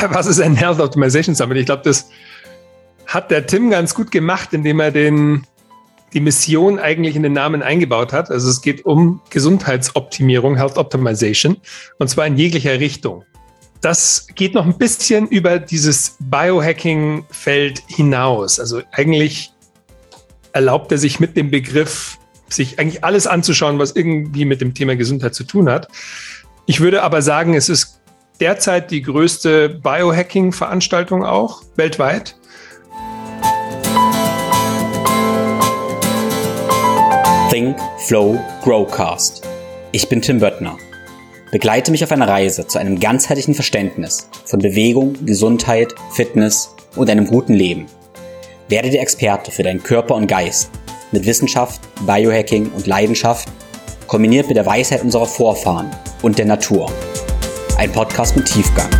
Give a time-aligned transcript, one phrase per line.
[0.10, 1.58] Was ist ein Health Optimization Summit?
[1.58, 2.10] Ich glaube, das
[3.06, 5.46] hat der Tim ganz gut gemacht, indem er den,
[6.12, 8.30] die Mission eigentlich in den Namen eingebaut hat.
[8.30, 11.58] Also es geht um Gesundheitsoptimierung, Health Optimization,
[11.98, 13.24] und zwar in jeglicher Richtung.
[13.80, 18.60] Das geht noch ein bisschen über dieses Biohacking-Feld hinaus.
[18.60, 19.52] Also eigentlich
[20.52, 24.96] erlaubt er sich mit dem Begriff, sich eigentlich alles anzuschauen, was irgendwie mit dem Thema
[24.96, 25.88] Gesundheit zu tun hat.
[26.66, 27.99] Ich würde aber sagen, es ist
[28.40, 32.36] derzeit die größte Biohacking-Veranstaltung auch weltweit.
[37.50, 37.76] Think,
[38.06, 39.42] Flow, Growcast.
[39.92, 40.78] Ich bin Tim Böttner.
[41.50, 47.26] Begleite mich auf einer Reise zu einem ganzheitlichen Verständnis von Bewegung, Gesundheit, Fitness und einem
[47.26, 47.86] guten Leben.
[48.68, 50.70] Werde der Experte für deinen Körper und Geist
[51.10, 53.48] mit Wissenschaft, Biohacking und Leidenschaft,
[54.06, 55.90] kombiniert mit der Weisheit unserer Vorfahren
[56.22, 56.88] und der Natur.
[57.80, 58.90] Ein Podcast mit Tiefgang.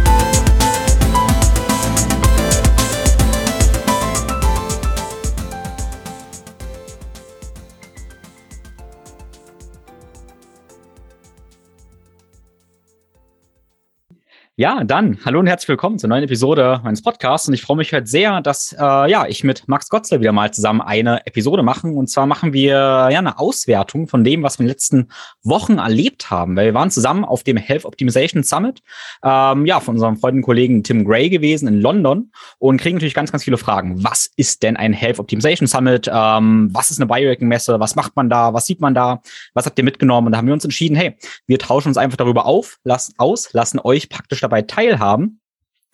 [14.60, 17.48] Ja, dann hallo und herzlich willkommen zur neuen Episode meines Podcasts.
[17.48, 20.52] Und ich freue mich heute sehr, dass äh, ja ich mit Max Gotzler wieder mal
[20.52, 21.96] zusammen eine Episode machen.
[21.96, 25.08] Und zwar machen wir ja eine Auswertung von dem, was wir in den letzten
[25.42, 26.56] Wochen erlebt haben.
[26.56, 28.82] Weil wir waren zusammen auf dem Health Optimization Summit,
[29.24, 33.14] ähm, ja, von unserem Freund und Kollegen Tim Gray gewesen in London und kriegen natürlich
[33.14, 34.04] ganz, ganz viele Fragen.
[34.04, 36.06] Was ist denn ein Health Optimization Summit?
[36.12, 37.80] Ähm, was ist eine Biohacking-Messe?
[37.80, 38.52] Was macht man da?
[38.52, 39.22] Was sieht man da?
[39.54, 40.26] Was habt ihr mitgenommen?
[40.26, 43.54] Und da haben wir uns entschieden, hey, wir tauschen uns einfach darüber auf, lassen aus,
[43.54, 45.40] lassen euch praktisch dabei teilhaben.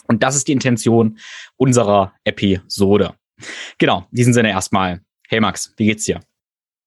[0.09, 1.19] Und das ist die Intention
[1.57, 3.15] unserer Episode.
[3.79, 5.01] Genau, in diesem Sinne erstmal.
[5.29, 6.21] Hey Max, wie geht's dir?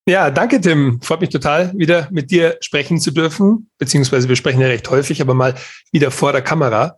[0.08, 1.02] Ja, danke Tim.
[1.02, 3.70] Freut mich total, wieder mit dir sprechen zu dürfen.
[3.78, 5.56] Beziehungsweise wir sprechen ja recht häufig, aber mal
[5.92, 6.98] wieder vor der Kamera.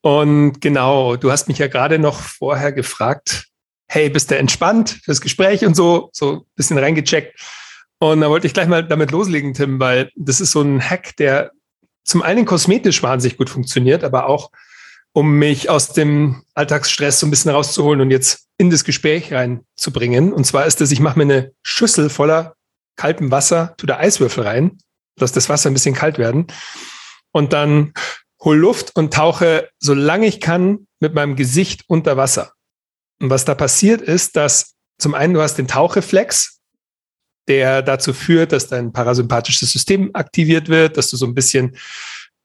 [0.00, 3.46] Und genau, du hast mich ja gerade noch vorher gefragt,
[3.88, 7.38] hey, bist du entspannt fürs Gespräch und so, so ein bisschen reingecheckt.
[8.00, 11.14] Und da wollte ich gleich mal damit loslegen, Tim, weil das ist so ein Hack,
[11.18, 11.52] der
[12.04, 14.50] zum einen kosmetisch wahnsinnig gut funktioniert, aber auch
[15.12, 20.32] um mich aus dem Alltagsstress so ein bisschen rauszuholen und jetzt in das Gespräch reinzubringen.
[20.32, 22.54] Und zwar ist das, ich mache mir eine Schüssel voller
[22.96, 24.78] kaltem Wasser, tu da Eiswürfel rein,
[25.16, 26.46] dass das Wasser ein bisschen kalt werden.
[27.32, 27.92] Und dann
[28.42, 32.52] hol Luft und tauche, solange ich kann, mit meinem Gesicht unter Wasser.
[33.20, 36.60] Und was da passiert ist, dass zum einen du hast den Tauchreflex,
[37.48, 41.76] der dazu führt, dass dein parasympathisches System aktiviert wird, dass du so ein bisschen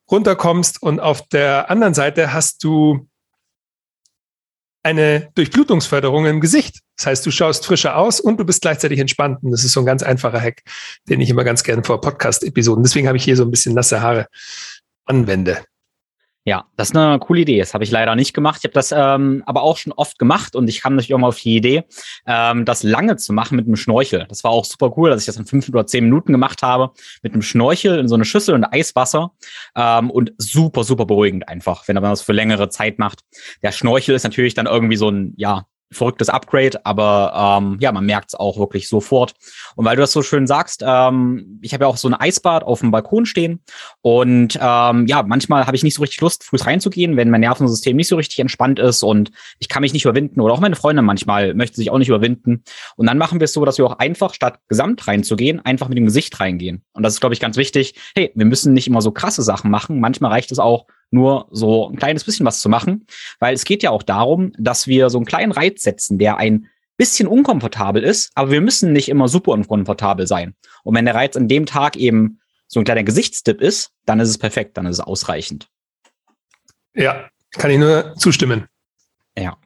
[0.09, 0.81] runterkommst.
[0.81, 3.08] Und auf der anderen Seite hast du
[4.84, 6.80] eine Durchblutungsförderung im Gesicht.
[6.96, 9.44] Das heißt, du schaust frischer aus und du bist gleichzeitig entspannt.
[9.44, 10.63] Und das ist so ein ganz einfacher Hack,
[11.09, 14.02] den ich immer ganz gerne vor Podcast-Episoden, deswegen habe ich hier so ein bisschen nasse
[14.02, 14.28] Haare,
[15.06, 15.64] anwende.
[16.47, 17.59] Ja, das ist eine coole Idee.
[17.59, 18.59] Das habe ich leider nicht gemacht.
[18.59, 21.28] Ich habe das ähm, aber auch schon oft gemacht und ich kam natürlich auch mal
[21.28, 21.84] auf die Idee,
[22.25, 24.25] ähm, das lange zu machen mit einem Schnorchel.
[24.30, 26.91] Das war auch super cool, dass ich das in fünf oder zehn Minuten gemacht habe
[27.22, 29.34] mit einem Schnorchel in so eine Schüssel und Eiswasser
[29.75, 33.25] ähm, und super, super beruhigend einfach, wenn man das für längere Zeit macht.
[33.62, 38.06] Der Schnorchel ist natürlich dann irgendwie so ein, ja, verrücktes Upgrade, aber ähm, ja, man
[38.06, 39.34] merkt es auch wirklich sofort.
[39.75, 42.64] Und weil du das so schön sagst, ähm, ich habe ja auch so ein Eisbad
[42.64, 43.62] auf dem Balkon stehen
[44.02, 47.96] und ähm, ja, manchmal habe ich nicht so richtig Lust, früh reinzugehen, wenn mein Nervensystem
[47.96, 51.02] nicht so richtig entspannt ist und ich kann mich nicht überwinden oder auch meine Freunde
[51.02, 52.64] manchmal möchten sich auch nicht überwinden.
[52.96, 55.97] Und dann machen wir es so, dass wir auch einfach statt gesamt reinzugehen, einfach mit
[55.97, 56.84] dem Gesicht reingehen.
[56.94, 57.96] Und das ist, glaube ich, ganz wichtig.
[58.16, 60.00] Hey, wir müssen nicht immer so krasse Sachen machen.
[60.00, 63.07] Manchmal reicht es auch, nur so ein kleines bisschen was zu machen,
[63.40, 66.68] weil es geht ja auch darum, dass wir so einen kleinen Reiz setzen, der ein
[66.97, 70.56] bisschen unkomfortabel ist, aber wir müssen nicht immer super unkomfortabel sein.
[70.84, 74.29] Und wenn der Reiz an dem Tag eben so ein kleiner Gesichtstipp ist, dann ist
[74.29, 75.69] es perfekt, dann ist es ausreichend.
[76.94, 78.67] Ja, kann ich nur zustimmen.
[79.38, 79.57] Ja.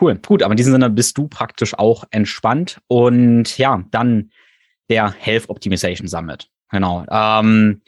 [0.00, 4.32] Cool, gut, aber in diesem Sinne bist du praktisch auch entspannt und ja, dann
[4.88, 6.48] der Health Optimization Summit.
[6.70, 7.04] Genau.
[7.08, 7.82] Ähm,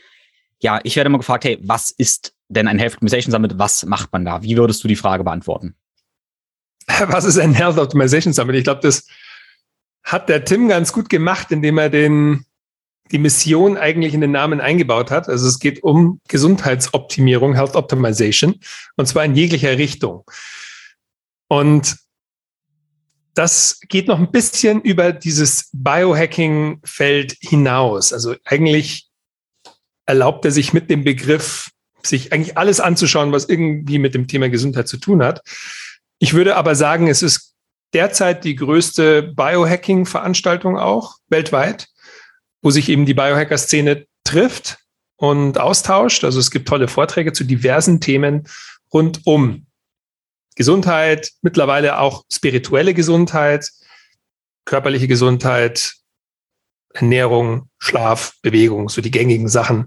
[0.60, 3.58] ja, ich werde immer gefragt, hey, was ist denn ein Health Optimization Summit?
[3.58, 4.43] Was macht man da?
[4.43, 5.75] Wie würdest du die Frage beantworten?
[7.08, 8.56] Was ist ein Health Optimization Summit?
[8.56, 9.06] Ich glaube, das
[10.04, 12.46] hat der Tim ganz gut gemacht, indem er den,
[13.10, 15.28] die Mission eigentlich in den Namen eingebaut hat.
[15.28, 18.60] Also es geht um Gesundheitsoptimierung, Health Optimization,
[18.96, 20.25] und zwar in jeglicher Richtung.
[21.49, 21.96] Und
[23.34, 28.12] das geht noch ein bisschen über dieses Biohacking-Feld hinaus.
[28.12, 29.08] Also eigentlich
[30.06, 31.70] erlaubt er sich mit dem Begriff
[32.08, 35.43] sich eigentlich alles anzuschauen, was irgendwie mit dem Thema Gesundheit zu tun hat.
[36.19, 37.55] Ich würde aber sagen, es ist
[37.93, 41.88] derzeit die größte Biohacking-Veranstaltung auch weltweit,
[42.62, 44.79] wo sich eben die Biohacker-Szene trifft
[45.17, 46.25] und austauscht.
[46.25, 48.49] Also es gibt tolle Vorträge zu diversen Themen
[48.93, 49.67] rund um
[50.56, 53.70] Gesundheit, mittlerweile auch spirituelle Gesundheit,
[54.64, 55.94] körperliche Gesundheit,
[56.94, 59.87] Ernährung, Schlaf, Bewegung, so die gängigen Sachen.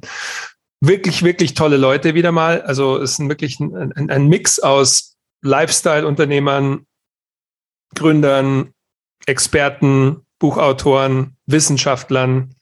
[0.81, 2.61] Wirklich, wirklich tolle Leute wieder mal.
[2.61, 6.85] Also es ist wirklich ein, ein, ein Mix aus Lifestyle-Unternehmern,
[7.95, 8.73] Gründern,
[9.25, 12.55] Experten, Buchautoren, Wissenschaftlern,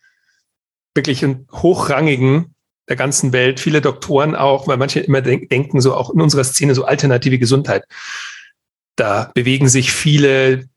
[0.96, 2.56] wirklich hochrangigen
[2.90, 6.44] der ganzen Welt, viele Doktoren auch, weil manche immer denk denken, so auch in unserer
[6.44, 7.84] Szene, so alternative Gesundheit.
[8.96, 10.70] Da bewegen sich viele,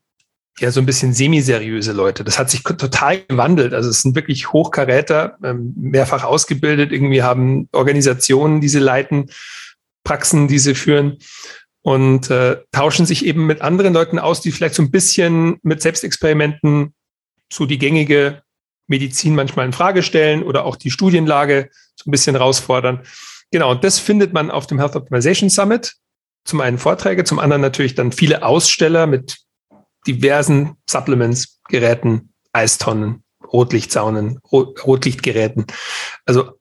[0.61, 2.23] ja, so ein bisschen semiseriöse Leute.
[2.23, 3.73] Das hat sich total gewandelt.
[3.73, 9.31] Also es sind wirklich Hochkaräter, ähm, mehrfach ausgebildet, irgendwie haben Organisationen, die sie leiten,
[10.03, 11.17] Praxen, die sie führen
[11.81, 15.81] und äh, tauschen sich eben mit anderen Leuten aus, die vielleicht so ein bisschen mit
[15.81, 16.93] Selbstexperimenten
[17.51, 18.43] so die gängige
[18.87, 23.01] Medizin manchmal in Frage stellen oder auch die Studienlage so ein bisschen herausfordern.
[23.51, 25.95] Genau, und das findet man auf dem Health Optimization Summit.
[26.45, 29.37] Zum einen Vorträge, zum anderen natürlich dann viele Aussteller mit
[30.07, 35.65] diversen Supplements, Geräten, Eistonnen, Rotlichtsaunen, Rotlichtgeräten.
[36.25, 36.59] Also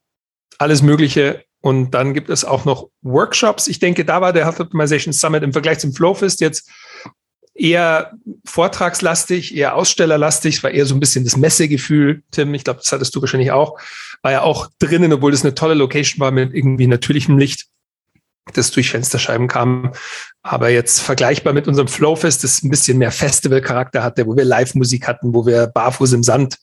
[0.59, 1.45] alles Mögliche.
[1.63, 3.69] Und dann gibt es auch noch Workshops.
[3.69, 6.71] Ich denke, da war der Health Optimization Summit im Vergleich zum Flowfest jetzt
[7.55, 8.13] eher
[8.47, 10.57] vortragslastig, eher ausstellerlastig.
[10.57, 12.55] Es war eher so ein bisschen das Messegefühl, Tim.
[12.55, 13.79] Ich glaube, das hattest du wahrscheinlich auch.
[14.23, 17.67] War ja auch drinnen, obwohl das eine tolle Location war mit irgendwie natürlichem Licht,
[18.55, 19.93] das durch Fensterscheiben kam.
[20.43, 25.07] Aber jetzt vergleichbar mit unserem Flowfest, das ein bisschen mehr Festivalcharakter hatte, wo wir Live-Musik
[25.07, 26.59] hatten, wo wir barfuß im Sand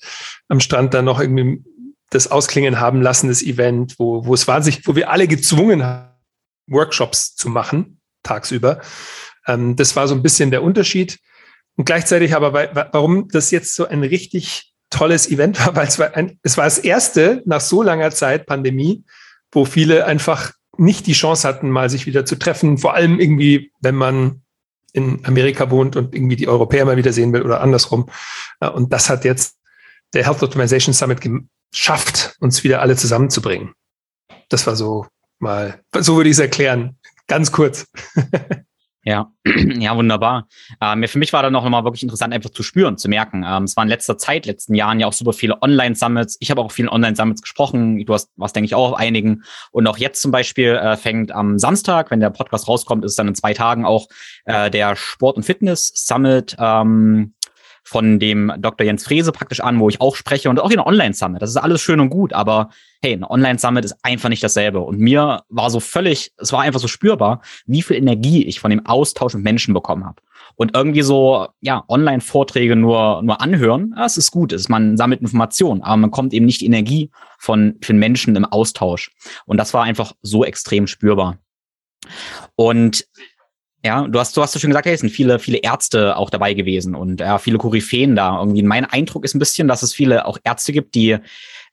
[0.47, 1.63] am Strand dann noch irgendwie
[2.09, 6.15] das Ausklingen haben lassen, das Event, wo, wo es wahnsinnig, wo wir alle gezwungen haben,
[6.68, 8.81] Workshops zu machen, tagsüber.
[9.45, 11.19] Ähm, das war so ein bisschen der Unterschied.
[11.75, 12.53] Und gleichzeitig aber,
[12.91, 16.65] warum das jetzt so ein richtig tolles Event war, weil es war, ein, es war
[16.65, 19.03] das erste nach so langer Zeit Pandemie,
[19.51, 22.77] wo viele einfach nicht die Chance hatten, mal sich wieder zu treffen.
[22.77, 24.41] Vor allem irgendwie, wenn man
[24.94, 28.09] in Amerika wohnt und irgendwie die Europäer mal wieder sehen will oder andersrum.
[28.59, 29.57] Und das hat jetzt
[30.13, 33.74] der Health Optimization Summit geschafft, uns wieder alle zusammenzubringen.
[34.50, 35.06] Das war so
[35.39, 36.97] mal, so würde ich es erklären.
[37.27, 37.88] Ganz kurz.
[39.07, 39.31] Ja,
[39.80, 40.50] ja, wunderbar.
[40.81, 43.45] Ähm, für mich war dann noch mal wirklich interessant, einfach zu spüren, zu merken.
[43.48, 46.36] Ähm, es war in letzter Zeit, letzten Jahren ja auch super viele Online-Summits.
[46.42, 48.06] Ich habe auch vielen Online-Summits gesprochen.
[48.06, 49.44] Du hast, was denke ich auch auf einigen.
[49.71, 53.30] Und auch jetzt zum Beispiel äh, fängt am Samstag, wenn der Podcast rauskommt, ist dann
[53.30, 54.09] in zwei Tagen auch
[54.44, 56.57] äh, der Sport- und Fitness-Summit.
[56.60, 57.33] Ähm,
[57.88, 58.86] von dem Dr.
[58.86, 61.42] Jens Frese praktisch an, wo ich auch spreche und auch in Online-Summit.
[61.42, 62.69] Das ist alles schön und gut, aber
[63.01, 64.81] hey, ein Online-Summit ist einfach nicht dasselbe.
[64.81, 68.72] Und mir war so völlig, es war einfach so spürbar, wie viel Energie ich von
[68.72, 70.22] dem Austausch mit Menschen bekommen habe.
[70.56, 75.81] Und irgendwie so, ja, Online-Vorträge nur, nur anhören, das ist gut, ist, man sammelt Informationen,
[75.81, 79.12] aber man kommt eben nicht die Energie von, von Menschen im Austausch.
[79.45, 81.38] Und das war einfach so extrem spürbar.
[82.56, 83.07] Und
[83.85, 86.29] ja, du hast, du hast so schön gesagt, hey, es sind viele, viele Ärzte auch
[86.29, 88.39] dabei gewesen und ja, viele Koryphäen da.
[88.39, 91.18] Irgendwie mein Eindruck ist ein bisschen, dass es viele auch Ärzte gibt, die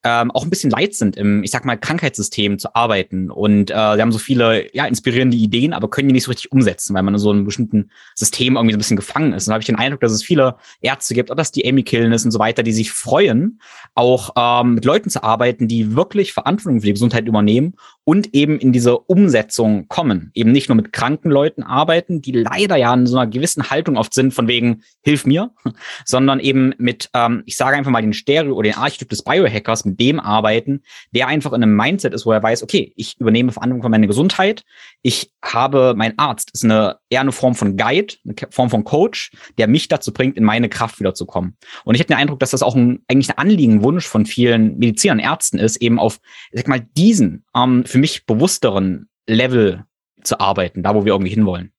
[0.05, 3.31] ähm, auch ein bisschen leid sind, im, ich sag mal, Krankheitssystem zu arbeiten.
[3.31, 6.53] Und äh, sie haben so viele ja, inspirierende Ideen, aber können die nicht so richtig
[6.53, 9.47] umsetzen, weil man in so einem bestimmten System irgendwie so ein bisschen gefangen ist.
[9.47, 11.83] Und da habe ich den Eindruck, dass es viele Ärzte gibt, ob das die Amy
[11.83, 13.61] Killen ist und so weiter, die sich freuen,
[13.95, 17.75] auch ähm, mit Leuten zu arbeiten, die wirklich Verantwortung für die Gesundheit übernehmen
[18.05, 20.31] und eben in diese Umsetzung kommen.
[20.34, 23.96] Eben nicht nur mit kranken Leuten arbeiten, die leider ja in so einer gewissen Haltung
[23.96, 25.51] oft sind, von wegen, hilf mir,
[26.05, 29.84] sondern eben mit, ähm, ich sage einfach mal den Stereo oder den Archetyp des Biohackers,
[29.96, 30.82] dem arbeiten,
[31.13, 34.06] der einfach in einem Mindset ist, wo er weiß, okay, ich übernehme Verantwortung für meine
[34.06, 34.65] Gesundheit,
[35.03, 39.32] ich habe, mein Arzt ist eine, eher eine Form von Guide, eine Form von Coach,
[39.58, 41.56] der mich dazu bringt, in meine Kraft wiederzukommen.
[41.84, 44.79] Und ich habe den Eindruck, dass das auch ein, eigentlich ein Anliegen, Wunsch von vielen
[44.79, 46.20] Medizinern, Ärzten ist, eben auf,
[46.51, 49.84] ich sag mal, diesen ähm, für mich bewussteren Level
[50.22, 51.72] zu arbeiten, da wo wir irgendwie hinwollen.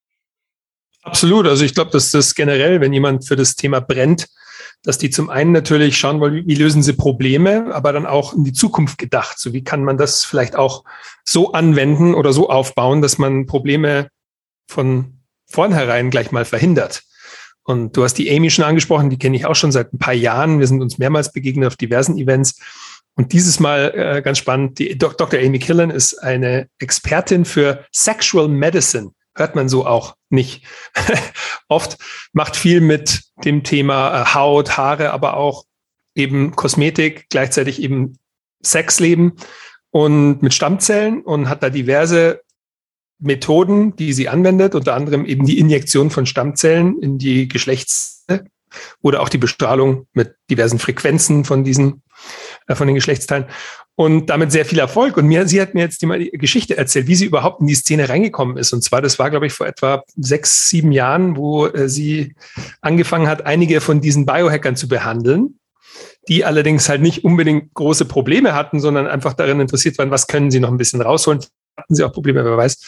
[1.02, 1.46] Absolut.
[1.46, 4.26] Also ich glaube, dass das generell, wenn jemand für das Thema brennt,
[4.86, 8.44] dass die zum einen natürlich schauen wollen, wie lösen sie Probleme, aber dann auch in
[8.44, 9.36] die Zukunft gedacht.
[9.40, 10.84] So wie kann man das vielleicht auch
[11.24, 14.08] so anwenden oder so aufbauen, dass man Probleme
[14.68, 15.18] von
[15.50, 17.02] vornherein gleich mal verhindert.
[17.64, 20.14] Und du hast die Amy schon angesprochen, die kenne ich auch schon seit ein paar
[20.14, 20.60] Jahren.
[20.60, 22.60] Wir sind uns mehrmals begegnet auf diversen Events.
[23.16, 25.28] Und dieses Mal äh, ganz spannend, die Dr.
[25.32, 30.64] Amy Killen ist eine Expertin für Sexual Medicine hört man so auch nicht.
[31.68, 31.98] Oft
[32.32, 35.64] macht viel mit dem Thema äh, Haut, Haare, aber auch
[36.14, 38.18] eben Kosmetik, gleichzeitig eben
[38.64, 39.34] Sexleben
[39.90, 42.40] und mit Stammzellen und hat da diverse
[43.18, 48.44] Methoden, die sie anwendet, unter anderem eben die Injektion von Stammzellen in die Geschlechtszelle
[49.00, 52.02] oder auch die Bestrahlung mit diversen Frequenzen von diesen
[52.74, 53.46] von den Geschlechtsteilen
[53.96, 55.16] und damit sehr viel Erfolg.
[55.16, 57.74] Und mir, sie hat mir jetzt die, die Geschichte erzählt, wie sie überhaupt in die
[57.74, 58.72] Szene reingekommen ist.
[58.72, 62.34] Und zwar, das war, glaube ich, vor etwa sechs, sieben Jahren, wo äh, sie
[62.82, 65.58] angefangen hat, einige von diesen Biohackern zu behandeln,
[66.28, 70.50] die allerdings halt nicht unbedingt große Probleme hatten, sondern einfach darin interessiert waren, was können
[70.50, 71.40] sie noch ein bisschen rausholen.
[71.78, 72.82] Hatten sie auch Probleme, wer weiß.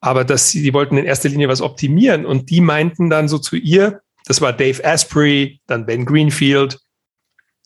[0.00, 2.26] Aber dass sie, die wollten in erster Linie was optimieren.
[2.26, 6.80] Und die meinten dann so zu ihr, das war Dave Asprey, dann Ben Greenfield,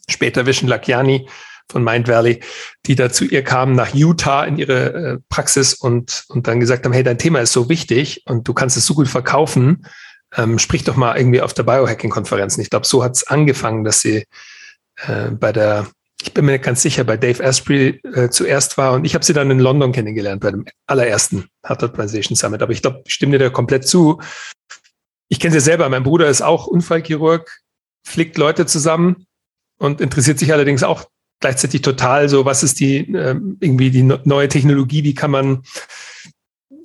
[0.09, 1.27] später Vishen Lakiani,
[1.71, 2.41] von Mind Valley,
[2.87, 6.85] die da zu ihr kamen nach Utah in ihre äh, Praxis und, und dann gesagt
[6.85, 9.87] haben, hey, dein Thema ist so wichtig und du kannst es so gut verkaufen,
[10.37, 12.59] ähm, sprich doch mal irgendwie auf der Biohacking-Konferenz.
[12.59, 14.27] Ich glaube, so hat es angefangen, dass sie
[15.07, 15.87] äh, bei der,
[16.23, 19.25] ich bin mir nicht ganz sicher, bei Dave Asprey äh, zuerst war und ich habe
[19.25, 22.63] sie dann in London kennengelernt bei dem allerersten Heart Translation Summit.
[22.63, 24.21] Aber ich glaube, ich stimme dir da komplett zu.
[25.29, 27.51] Ich kenne sie selber, mein Bruder ist auch Unfallchirurg,
[28.07, 29.27] flickt Leute zusammen
[29.79, 31.05] und interessiert sich allerdings auch
[31.41, 35.63] gleichzeitig total so, was ist die äh, irgendwie die neue Technologie, wie kann man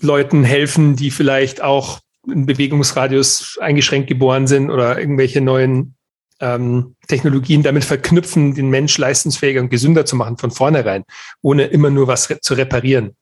[0.01, 5.96] Leuten helfen, die vielleicht auch im Bewegungsradius eingeschränkt geboren sind oder irgendwelche neuen
[6.39, 11.03] ähm, Technologien damit verknüpfen, den Mensch leistungsfähiger und gesünder zu machen von vornherein,
[11.41, 13.15] ohne immer nur was re zu reparieren.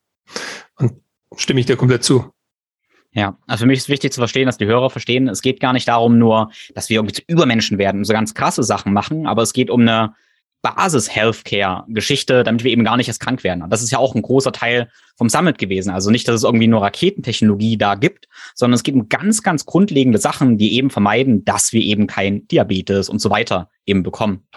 [0.76, 0.94] Und
[1.36, 2.32] stimme ich dir komplett zu.
[3.18, 5.74] Ja, also für mich ist wichtig zu verstehen, dass die Hörer verstehen, es geht gar
[5.74, 9.26] nicht darum nur, dass wir irgendwie zu Übermenschen werden und so ganz krasse Sachen machen,
[9.26, 10.14] aber es geht um eine
[10.62, 13.64] Basis-Healthcare-Geschichte, damit wir eben gar nicht erst krank werden.
[13.64, 15.90] Und das ist ja auch ein großer Teil vom Summit gewesen.
[15.90, 19.66] Also nicht, dass es irgendwie nur Raketentechnologie da gibt, sondern es geht um ganz, ganz
[19.66, 24.48] grundlegende Sachen, die eben vermeiden, dass wir eben kein Diabetes und so weiter eben bekommen.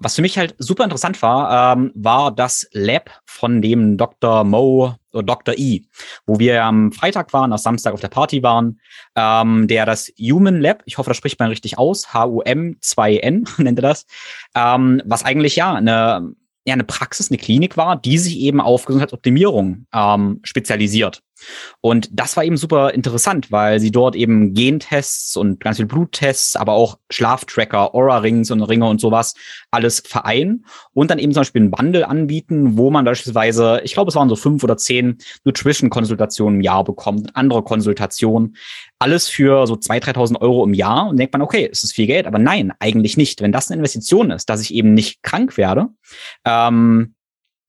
[0.00, 4.44] Was für mich halt super interessant war, ähm, war das Lab von dem Dr.
[4.44, 5.54] Mo oder Dr.
[5.58, 5.82] E,
[6.24, 8.80] wo wir am Freitag waren, am Samstag auf der Party waren,
[9.16, 13.82] ähm, der das Human Lab, ich hoffe, das spricht man richtig aus, H-U-M-2-N nennt er
[13.82, 14.06] das,
[14.54, 16.32] ähm, was eigentlich ja eine
[16.64, 21.22] ja eine Praxis, eine Klinik war, die sich eben auf Gesundheitsoptimierung ähm, spezialisiert.
[21.80, 26.56] Und das war eben super interessant, weil sie dort eben Gentests und ganz viel Bluttests,
[26.56, 29.34] aber auch Schlaftracker, Aura-Rings und Ringe und sowas
[29.70, 34.08] alles vereinen und dann eben zum Beispiel einen Bundle anbieten, wo man beispielsweise, ich glaube,
[34.08, 38.56] es waren so fünf oder zehn Nutrition-Konsultationen im Jahr bekommt, andere Konsultationen,
[38.98, 42.06] alles für so 2.000, 3.000 Euro im Jahr und denkt man, okay, ist das viel
[42.06, 42.26] Geld?
[42.26, 43.40] Aber nein, eigentlich nicht.
[43.40, 45.88] Wenn das eine Investition ist, dass ich eben nicht krank werde,
[46.44, 47.14] ähm,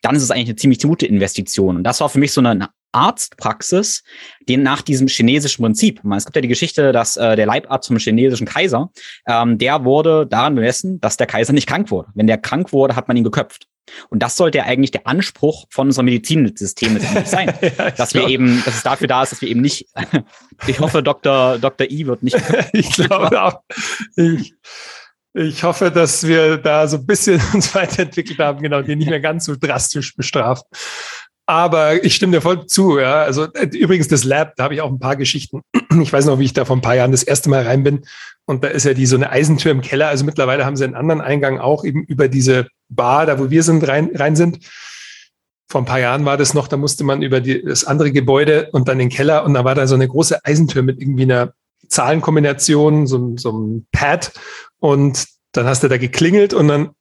[0.01, 1.77] dann ist es eigentlich eine ziemlich gute Investition.
[1.77, 4.03] Und das war für mich so eine Arztpraxis,
[4.48, 6.01] die nach diesem chinesischen Prinzip.
[6.15, 8.89] Es gibt ja die Geschichte, dass äh, der Leibarzt vom chinesischen Kaiser,
[9.27, 12.10] ähm, der wurde daran bemessen, dass der Kaiser nicht krank wurde.
[12.15, 13.67] Wenn der krank wurde, hat man ihn geköpft.
[14.10, 18.62] Und das sollte ja eigentlich der Anspruch von unserem Medizinsystem sein, ja, dass wir eben,
[18.65, 19.88] dass es dafür da ist, dass wir eben nicht.
[20.67, 21.58] ich hoffe, Dr.
[21.58, 21.89] Dr.
[21.89, 22.38] I wird nicht.
[22.74, 23.62] ich glaube auch.
[24.15, 24.53] Ich,
[25.34, 29.19] ich hoffe, dass wir da so ein bisschen uns weiterentwickelt haben, genau, die nicht mehr
[29.19, 30.65] ganz so drastisch bestraft.
[31.49, 32.99] Aber ich stimme dir voll zu.
[32.99, 33.23] Ja.
[33.23, 35.61] Also äh, übrigens das Lab, da habe ich auch ein paar Geschichten.
[35.99, 38.05] Ich weiß noch, wie ich da vor ein paar Jahren das erste Mal rein bin.
[38.45, 40.09] Und da ist ja die so eine Eisentür im Keller.
[40.09, 43.63] Also mittlerweile haben sie einen anderen Eingang auch eben über diese Bar, da wo wir
[43.63, 44.59] sind, rein, rein sind.
[45.67, 48.69] Vor ein paar Jahren war das noch, da musste man über die, das andere Gebäude
[48.71, 51.53] und dann den Keller und da war da so eine große Eisentür mit irgendwie einer
[51.87, 54.31] Zahlenkombination, so, so einem Pad.
[54.77, 56.91] Und dann hast du da geklingelt und dann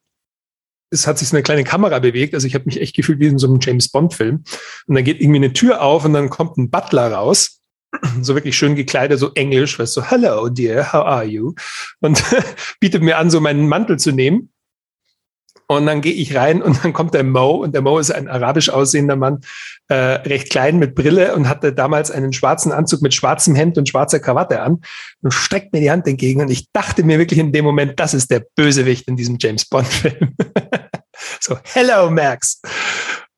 [0.90, 2.34] es hat sich so eine kleine Kamera bewegt.
[2.34, 4.44] Also ich habe mich echt gefühlt wie in so einem James Bond-Film.
[4.86, 7.60] Und dann geht irgendwie eine Tür auf und dann kommt ein Butler raus.
[8.20, 11.54] So wirklich schön gekleidet, so englisch, weißt du, so, hello dear, how are you?
[12.00, 12.22] Und
[12.80, 14.50] bietet mir an, so meinen Mantel zu nehmen.
[15.70, 18.26] Und dann gehe ich rein und dann kommt der Mo und der Mo ist ein
[18.26, 19.42] arabisch aussehender Mann,
[19.88, 23.86] äh, recht klein mit Brille und hatte damals einen schwarzen Anzug mit schwarzem Hemd und
[23.86, 24.80] schwarzer Krawatte an
[25.20, 28.14] und streckt mir die Hand entgegen und ich dachte mir wirklich in dem Moment, das
[28.14, 30.34] ist der Bösewicht in diesem James Bond Film.
[31.40, 32.62] so, hello Max.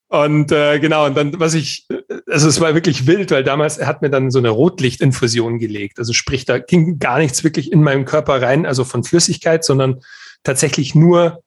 [0.06, 1.88] Und äh, genau, und dann, was ich,
[2.28, 5.98] also es war wirklich wild, weil damals, er hat mir dann so eine Rotlichtinfusion gelegt.
[5.98, 10.00] Also sprich, da ging gar nichts wirklich in meinen Körper rein, also von Flüssigkeit, sondern
[10.44, 11.42] tatsächlich nur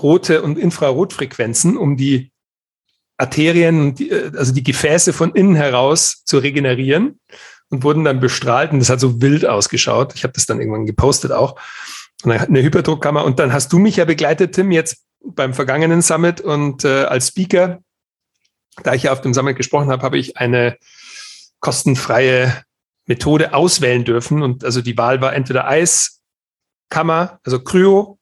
[0.00, 2.32] rote und Infrarotfrequenzen, um die
[3.16, 3.96] Arterien,
[4.36, 7.20] also die Gefäße von innen heraus zu regenerieren
[7.70, 10.14] und wurden dann bestrahlt und das hat so wild ausgeschaut.
[10.14, 11.60] Ich habe das dann irgendwann gepostet auch.
[12.24, 16.02] Und dann eine Hyperdruckkammer und dann hast du mich ja begleitet, Tim, jetzt beim vergangenen
[16.02, 17.80] Summit und äh, als Speaker,
[18.82, 20.76] da ich ja auf dem Summit gesprochen habe, habe ich eine
[21.60, 22.64] kostenfreie
[23.06, 28.18] Methode auswählen dürfen und also die Wahl war entweder Eiskammer, also Kryo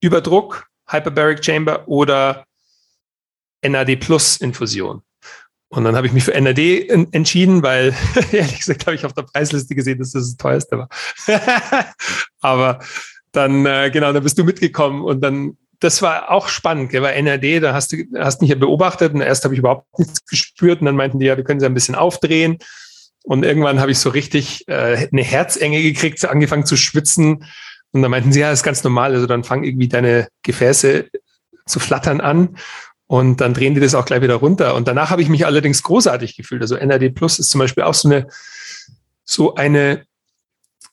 [0.00, 2.44] Überdruck, Hyperbaric Chamber oder
[3.62, 5.02] NAD Plus Infusion.
[5.68, 7.94] Und dann habe ich mich für NAD entschieden, weil
[8.32, 10.88] ehrlich gesagt habe ich auf der Preisliste gesehen, dass das das teuerste war.
[12.40, 12.80] Aber
[13.32, 17.00] dann, äh, genau, dann bist du mitgekommen und dann das war auch spannend, gell?
[17.00, 20.24] bei NRD, da hast du hast mich ja beobachtet und erst habe ich überhaupt nichts
[20.26, 22.58] gespürt und dann meinten die, ja, wir können sie ein bisschen aufdrehen.
[23.24, 27.44] Und irgendwann habe ich so richtig äh, eine Herzenge gekriegt, angefangen zu schwitzen.
[27.92, 29.14] Und dann meinten sie, ja, ist ganz normal.
[29.14, 31.08] Also dann fangen irgendwie deine Gefäße
[31.66, 32.56] zu flattern an
[33.06, 34.74] und dann drehen die das auch gleich wieder runter.
[34.74, 36.62] Und danach habe ich mich allerdings großartig gefühlt.
[36.62, 38.28] Also NRD Plus ist zum Beispiel auch so eine,
[39.24, 40.04] so eine,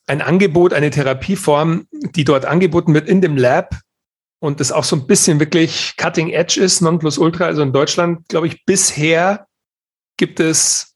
[0.07, 3.75] ein Angebot, eine Therapieform, die dort angeboten wird in dem Lab,
[4.39, 7.45] und das auch so ein bisschen wirklich cutting edge ist, Nonplusultra.
[7.45, 9.47] Also in Deutschland, glaube ich, bisher
[10.17, 10.95] gibt es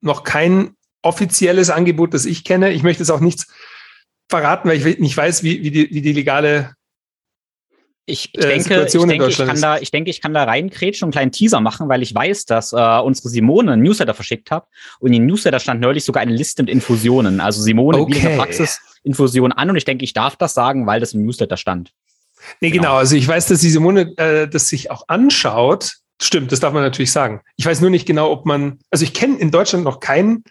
[0.00, 2.72] noch kein offizielles Angebot, das ich kenne.
[2.72, 3.46] Ich möchte es auch nichts
[4.28, 6.76] verraten, weil ich nicht weiß, wie, wie, die, wie die legale
[8.08, 11.06] ich, ich, äh, denke, ich, denke, ich, kann da, ich denke, ich kann da reinkrätschen
[11.06, 14.52] und einen kleinen Teaser machen, weil ich weiß, dass äh, unsere Simone einen Newsletter verschickt
[14.52, 14.68] hat.
[15.00, 17.40] Und in den Newsletter stand neulich sogar eine Liste mit Infusionen.
[17.40, 18.14] Also Simone okay.
[18.14, 21.56] bietet Praxis Infusion an und ich denke, ich darf das sagen, weil das im Newsletter
[21.56, 21.92] stand.
[22.60, 22.82] Nee, genau.
[22.82, 22.96] genau.
[22.96, 25.96] Also ich weiß, dass die Simone äh, das sich auch anschaut.
[26.22, 27.40] Stimmt, das darf man natürlich sagen.
[27.56, 30.44] Ich weiß nur nicht genau, ob man, also ich kenne in Deutschland noch keinen,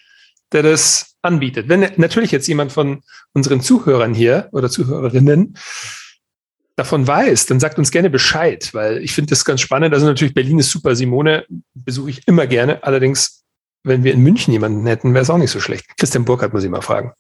[0.56, 1.68] der das anbietet.
[1.70, 5.58] Wenn natürlich jetzt jemand von unseren Zuhörern hier oder Zuhörerinnen
[6.78, 9.94] davon weiß, dann sagt uns gerne Bescheid, weil ich finde das ganz spannend.
[9.94, 10.96] Also natürlich Berlin ist super.
[10.96, 12.84] Simone besuche ich immer gerne.
[12.84, 13.44] Allerdings,
[13.84, 15.86] wenn wir in München jemanden hätten, wäre es auch nicht so schlecht.
[15.98, 17.14] Christian Burkhardt muss ich mal fragen.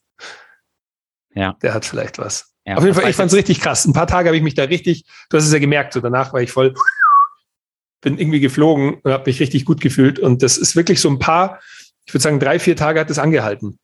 [1.34, 1.58] Ja.
[1.62, 2.54] Der hat vielleicht was.
[2.66, 3.86] Ja, Auf jeden Fall, ich fand es richtig krass.
[3.86, 6.34] Ein paar Tage habe ich mich da richtig, du hast es ja gemerkt, so danach
[6.34, 6.74] war ich voll,
[8.02, 10.20] bin irgendwie geflogen und habe mich richtig gut gefühlt.
[10.20, 11.60] Und das ist wirklich so ein paar,
[12.06, 13.80] ich würde sagen, drei, vier Tage hat es angehalten.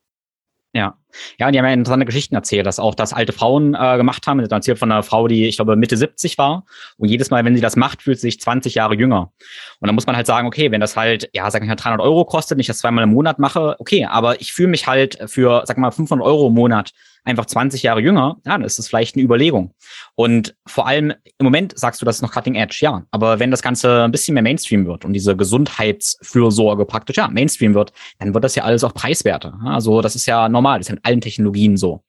[0.74, 0.98] Ja.
[1.38, 4.25] Ja, und die haben ja interessante Geschichten erzählt, dass auch das alte Frauen äh, gemacht
[4.25, 4.40] haben.
[4.40, 6.66] Das erzählt von einer Frau, die, ich glaube, Mitte 70 war.
[6.98, 9.34] Und jedes Mal, wenn sie das macht, fühlt sie sich 20 Jahre jünger.
[9.80, 12.00] Und dann muss man halt sagen, okay, wenn das halt, ja, sag ich mal, 300
[12.00, 15.63] Euro kostet, nicht das zweimal im Monat mache, okay, aber ich fühle mich halt für,
[15.66, 16.92] sag mal, 500 Euro im Monat
[17.24, 19.74] einfach 20 Jahre jünger, ja, dann ist das vielleicht eine Überlegung.
[20.16, 23.04] Und vor allem im Moment sagst du, das ist noch Cutting Edge, ja.
[23.12, 27.74] Aber wenn das Ganze ein bisschen mehr Mainstream wird und diese Gesundheitsfürsorge praktisch, ja, Mainstream
[27.74, 29.60] wird, dann wird das ja alles auch preiswerter.
[29.63, 32.04] Also das ist ja normal, das ist ja mit allen Technologien so.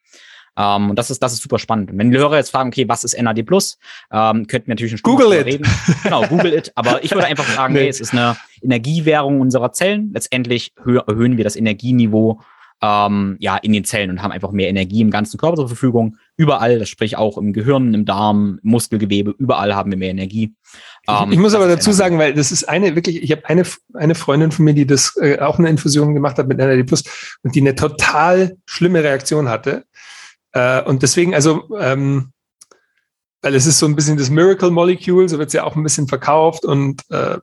[0.54, 1.90] Um, ähm, und das ist, das ist super spannend.
[1.90, 3.78] Und wenn die Hörer jetzt fragen, okay, was ist NAD Plus,
[4.12, 5.46] ähm, könnten wir natürlich ein Google it.
[5.46, 5.66] reden.
[6.02, 6.72] Genau, Google it.
[6.74, 7.80] Aber ich würde einfach sagen, nee.
[7.80, 10.10] hey, es ist eine Energiewährung unserer Zellen.
[10.12, 12.42] Letztendlich erhöhen wir das Energieniveau
[12.82, 16.16] ähm, ja, in den Zellen und haben einfach mehr Energie im ganzen Körper zur Verfügung.
[16.36, 20.54] Überall, das sprich auch im Gehirn, im Darm, im Muskelgewebe, überall haben wir mehr Energie.
[21.06, 23.62] Ähm, ich, ich, muss aber dazu sagen, weil das ist eine wirklich, ich habe eine,
[23.94, 27.04] eine Freundin von mir, die das äh, auch eine Infusion gemacht hat mit NAD Plus
[27.44, 29.84] und die eine total schlimme Reaktion hatte.
[30.52, 32.32] Äh, und deswegen, also, ähm,
[33.42, 35.82] weil es ist so ein bisschen das Miracle Molecule, so wird es ja auch ein
[35.82, 37.38] bisschen verkauft und äh,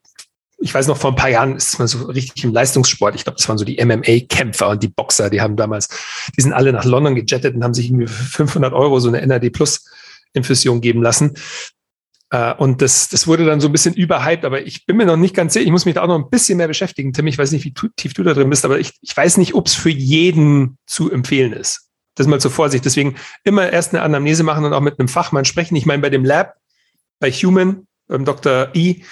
[0.61, 3.15] ich weiß noch, vor ein paar Jahren ist man so richtig im Leistungssport.
[3.15, 5.87] Ich glaube, das waren so die MMA-Kämpfer und die Boxer, die haben damals,
[6.37, 9.25] die sind alle nach London gejettet und haben sich irgendwie für 500 Euro so eine
[9.25, 9.85] NAD Plus
[10.33, 11.35] Infusion geben lassen.
[12.31, 15.17] Äh, und das, das wurde dann so ein bisschen überhyped, aber ich bin mir noch
[15.17, 15.65] nicht ganz sicher.
[15.65, 17.13] Ich muss mich da auch noch ein bisschen mehr beschäftigen.
[17.13, 19.55] Tim, ich weiß nicht, wie tief du da drin bist, aber ich, ich weiß nicht,
[19.55, 21.87] ob es für jeden zu empfehlen ist.
[22.15, 22.83] Das mal zur Vorsicht.
[22.85, 25.75] Deswegen immer erst eine Anamnese machen und auch mit einem Fachmann sprechen.
[25.75, 26.55] Ich meine, bei dem Lab,
[27.19, 28.69] bei Human, beim Dr.
[28.73, 29.03] E,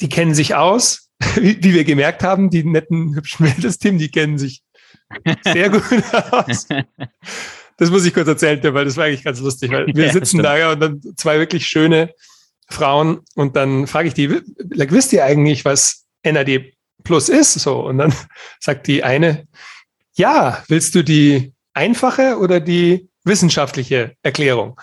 [0.00, 4.10] die kennen sich aus, wie, wie wir gemerkt haben, die netten, hübschen Mädels, Tim, die
[4.10, 4.62] kennen sich
[5.44, 5.82] sehr gut
[6.30, 6.66] aus.
[7.76, 10.56] Das muss ich kurz erzählen, weil das war eigentlich ganz lustig, weil wir sitzen da
[10.56, 12.14] ja und dann zwei wirklich schöne
[12.68, 17.54] Frauen und dann frage ich die, wisst ihr eigentlich, was NAD Plus ist?
[17.54, 18.14] So, und dann
[18.60, 19.46] sagt die eine,
[20.14, 24.80] ja, willst du die einfache oder die wissenschaftliche Erklärung?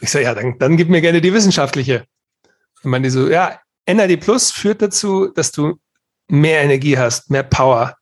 [0.00, 2.04] Ich sage, ja, dann, dann gib mir gerne die wissenschaftliche.
[2.82, 5.78] Und man die so, ja, NAD Plus führt dazu, dass du
[6.28, 7.96] mehr Energie hast, mehr Power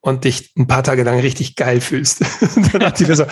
[0.00, 2.20] und dich ein paar Tage lang richtig geil fühlst.
[2.72, 3.24] dann dachte ich mir so,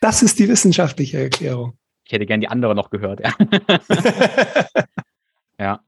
[0.00, 1.78] das ist die wissenschaftliche Erklärung.
[2.04, 3.34] Ich hätte gern die andere noch gehört, ja.
[5.58, 5.80] ja.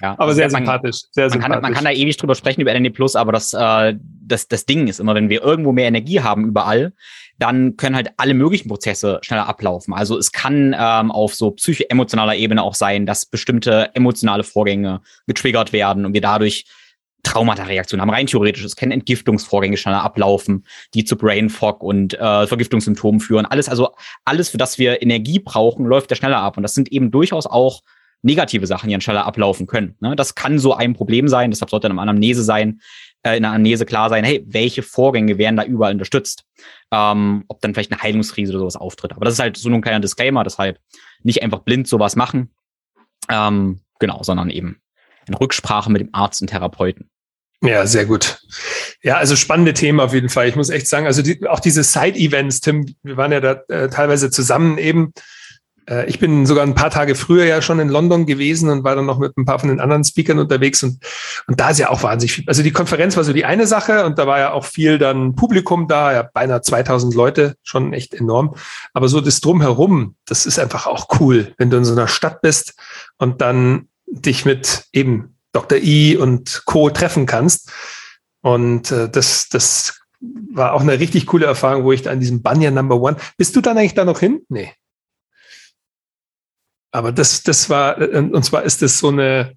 [0.00, 1.02] Ja, aber sehr man, sympathisch.
[1.12, 1.52] Sehr man, sympathisch.
[1.52, 4.64] Kann, man kann da ewig drüber sprechen über NAD Plus, aber das, äh, das, das
[4.64, 6.92] Ding ist immer, wenn wir irgendwo mehr Energie haben überall,
[7.40, 9.94] dann können halt alle möglichen Prozesse schneller ablaufen.
[9.94, 15.72] Also es kann ähm, auf so psycho-emotionaler Ebene auch sein, dass bestimmte emotionale Vorgänge getriggert
[15.72, 16.66] werden und wir dadurch
[17.22, 18.10] Traumata-Reaktionen haben.
[18.10, 23.46] Rein theoretisch, es können Entgiftungsvorgänge schneller ablaufen, die zu Brain Fog und äh, Vergiftungssymptomen führen.
[23.46, 26.56] Alles, also alles, für das wir Energie brauchen, läuft ja schneller ab.
[26.56, 27.82] Und das sind eben durchaus auch
[28.22, 29.96] negative Sachen, die dann schneller ablaufen können.
[30.00, 30.14] Ne?
[30.14, 32.80] Das kann so ein Problem sein, deshalb sollte eine Anamnese sein,
[33.22, 36.44] äh, in der Anamnese klar sein, hey, welche Vorgänge werden da überall unterstützt?
[36.90, 39.12] Ähm, ob dann vielleicht eine Heilungskrise oder sowas auftritt.
[39.12, 40.78] Aber das ist halt so ein kleiner Disclaimer, deshalb
[41.22, 42.50] nicht einfach blind sowas machen.
[43.28, 44.80] Ähm, genau, sondern eben
[45.26, 47.10] in Rücksprache mit dem Arzt und Therapeuten.
[47.62, 48.40] Ja, sehr gut.
[49.02, 50.48] Ja, also spannende Themen auf jeden Fall.
[50.48, 53.88] Ich muss echt sagen, also die, auch diese Side-Events, Tim, wir waren ja da äh,
[53.90, 55.12] teilweise zusammen eben
[55.88, 58.96] Äh, ich bin sogar ein paar Tage früher ja schon in London gewesen und war
[58.96, 61.04] dann noch mit ein paar von den anderen Speakern unterwegs und,
[61.46, 62.44] und da ist ja auch wahnsinnig viel.
[62.46, 65.34] Also die Konferenz war so die eine Sache und da war ja auch viel dann
[65.34, 68.54] Publikum da, ja beinahe 2000 Leute, schon echt enorm.
[68.92, 72.42] Aber so das Drumherum, das ist einfach auch cool, wenn du in so einer Stadt
[72.42, 72.74] bist
[73.18, 75.78] und dann dich mit eben Dr.
[75.78, 76.90] I und Co.
[76.90, 77.72] treffen kannst.
[78.42, 82.42] Und äh, das, das war auch eine richtig coole Erfahrung, wo ich da an diesem
[82.42, 83.16] Banyan Number One.
[83.36, 84.42] Bist du dann eigentlich da noch hin?
[84.48, 84.72] Nee.
[86.92, 89.56] Aber das, das war, äh, und zwar ist das so eine,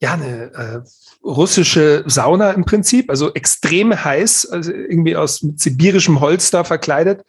[0.00, 0.80] ja, eine äh,
[1.24, 7.24] russische Sauna im Prinzip, also extrem heiß, also irgendwie aus mit sibirischem Holz da verkleidet.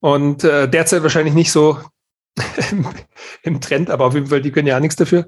[0.00, 1.78] Und äh, derzeit wahrscheinlich nicht so
[3.42, 5.26] im, Trend, aber auf jeden Fall, die können ja nichts dafür.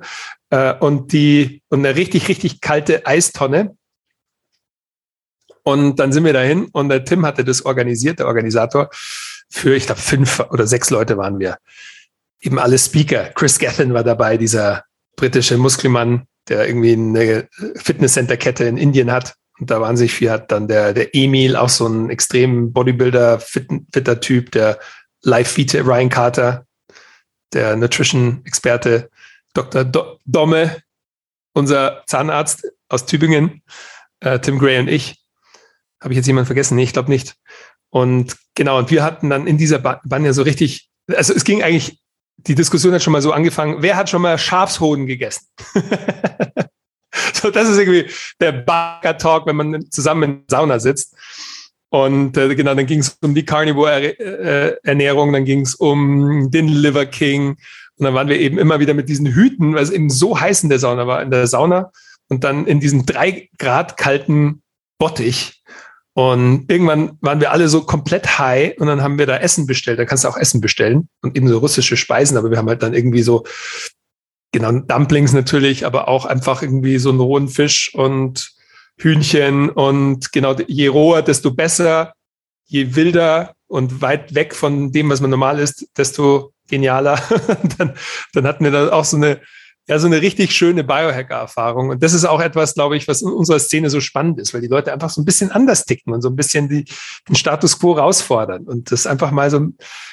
[0.50, 3.76] Äh, und die, und eine richtig, richtig kalte Eistonne.
[5.62, 8.90] Und dann sind wir dahin und der Tim hatte das organisiert, der Organisator,
[9.48, 11.58] für, ich glaube, fünf oder sechs Leute waren wir
[12.40, 13.30] eben alle Speaker.
[13.34, 14.84] Chris Gethin war dabei, dieser
[15.16, 19.34] britische Muskelmann, der irgendwie eine Fitnesscenter-Kette in Indien hat.
[19.58, 23.40] Und da waren sich viel, hat dann der, der Emil, auch so ein extrem Bodybuilder,
[23.40, 24.78] fit, fitter Typ, der
[25.22, 26.66] Live Fiete Ryan Carter,
[27.52, 29.10] der Nutrition-Experte,
[29.54, 29.84] Dr.
[29.84, 30.76] Do Domme,
[31.54, 33.62] unser Zahnarzt aus Tübingen,
[34.20, 35.24] äh, Tim Gray und ich.
[36.02, 36.76] Habe ich jetzt jemanden vergessen?
[36.76, 37.36] Nee, ich glaube nicht.
[37.88, 41.62] Und genau, und wir hatten dann in dieser Bahn ja so richtig, also es ging
[41.62, 41.98] eigentlich
[42.38, 45.46] die Diskussion hat schon mal so angefangen, wer hat schon mal Schafshoden gegessen?
[47.34, 48.06] so, das ist irgendwie
[48.40, 51.16] der Bagger-Talk, wenn man zusammen in der Sauna sitzt.
[51.90, 57.06] Und äh, genau, dann ging es um die Carnivore-Ernährung, dann ging es um den Liver
[57.06, 57.56] King.
[57.96, 60.62] Und dann waren wir eben immer wieder mit diesen Hüten, weil es eben so heiß
[60.62, 61.92] in der Sauna war, in der Sauna.
[62.28, 64.62] Und dann in diesen drei Grad kalten
[64.98, 65.62] Bottich.
[66.16, 69.98] Und irgendwann waren wir alle so komplett high und dann haben wir da Essen bestellt.
[69.98, 72.82] Da kannst du auch Essen bestellen und eben so russische Speisen, aber wir haben halt
[72.82, 73.44] dann irgendwie so,
[74.50, 78.50] genau, Dumplings natürlich, aber auch einfach irgendwie so einen rohen Fisch und
[78.98, 82.14] Hühnchen und genau, je roher, desto besser,
[82.64, 87.20] je wilder und weit weg von dem, was man normal ist, desto genialer.
[87.76, 87.94] dann,
[88.32, 89.42] dann hatten wir da auch so eine,
[89.88, 91.90] ja, so eine richtig schöne Biohacker-Erfahrung.
[91.90, 94.60] Und das ist auch etwas, glaube ich, was in unserer Szene so spannend ist, weil
[94.60, 96.86] die Leute einfach so ein bisschen anders ticken und so ein bisschen die,
[97.28, 99.68] den Status quo herausfordern und das einfach mal so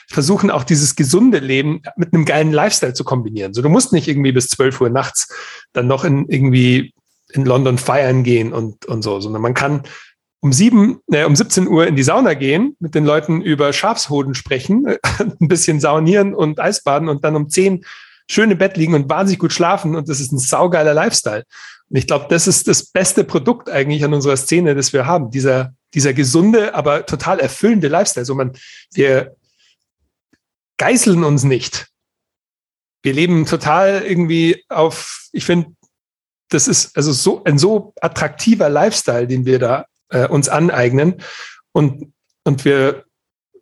[0.08, 3.56] versuchen, auch dieses gesunde Leben mit einem geilen Lifestyle zu kombinieren.
[3.56, 5.34] So, du musst nicht irgendwie bis 12 Uhr nachts
[5.74, 6.94] dann noch in irgendwie
[7.32, 9.84] in London feiern gehen und, und so, sondern man kann
[10.40, 14.36] um sieben, äh, um 17 Uhr in die Sauna gehen, mit den Leuten über Schafshoden
[14.36, 14.86] sprechen,
[15.18, 17.84] ein bisschen saunieren und Eisbaden und dann um zehn
[18.28, 21.44] schön im Bett liegen und wahnsinnig gut schlafen und das ist ein saugeiler Lifestyle.
[21.90, 25.30] Und ich glaube, das ist das beste Produkt eigentlich an unserer Szene, das wir haben.
[25.30, 28.26] Dieser, dieser gesunde, aber total erfüllende Lifestyle.
[28.26, 28.54] So man,
[28.94, 29.36] wir
[30.78, 31.88] geißeln uns nicht.
[33.04, 35.76] Wir leben total irgendwie auf, ich finde,
[36.50, 41.22] das ist also so ein so attraktiver Lifestyle, den wir da äh, uns aneignen.
[41.74, 43.06] Und, und wir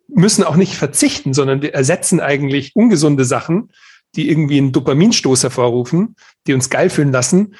[0.08, 3.72] müssen auch nicht verzichten, sondern wir ersetzen eigentlich ungesunde Sachen
[4.14, 7.54] die irgendwie einen Dopaminstoß hervorrufen, die uns geil fühlen lassen,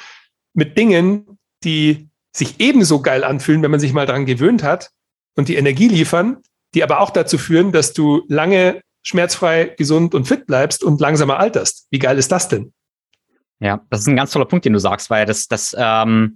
[0.55, 4.91] mit Dingen, die sich ebenso geil anfühlen, wenn man sich mal daran gewöhnt hat
[5.37, 6.39] und die Energie liefern,
[6.75, 11.39] die aber auch dazu führen, dass du lange schmerzfrei, gesund und fit bleibst und langsamer
[11.39, 11.87] alterst.
[11.91, 12.73] Wie geil ist das denn?
[13.63, 16.35] Ja, das ist ein ganz toller Punkt, den du sagst, weil das, das, ähm,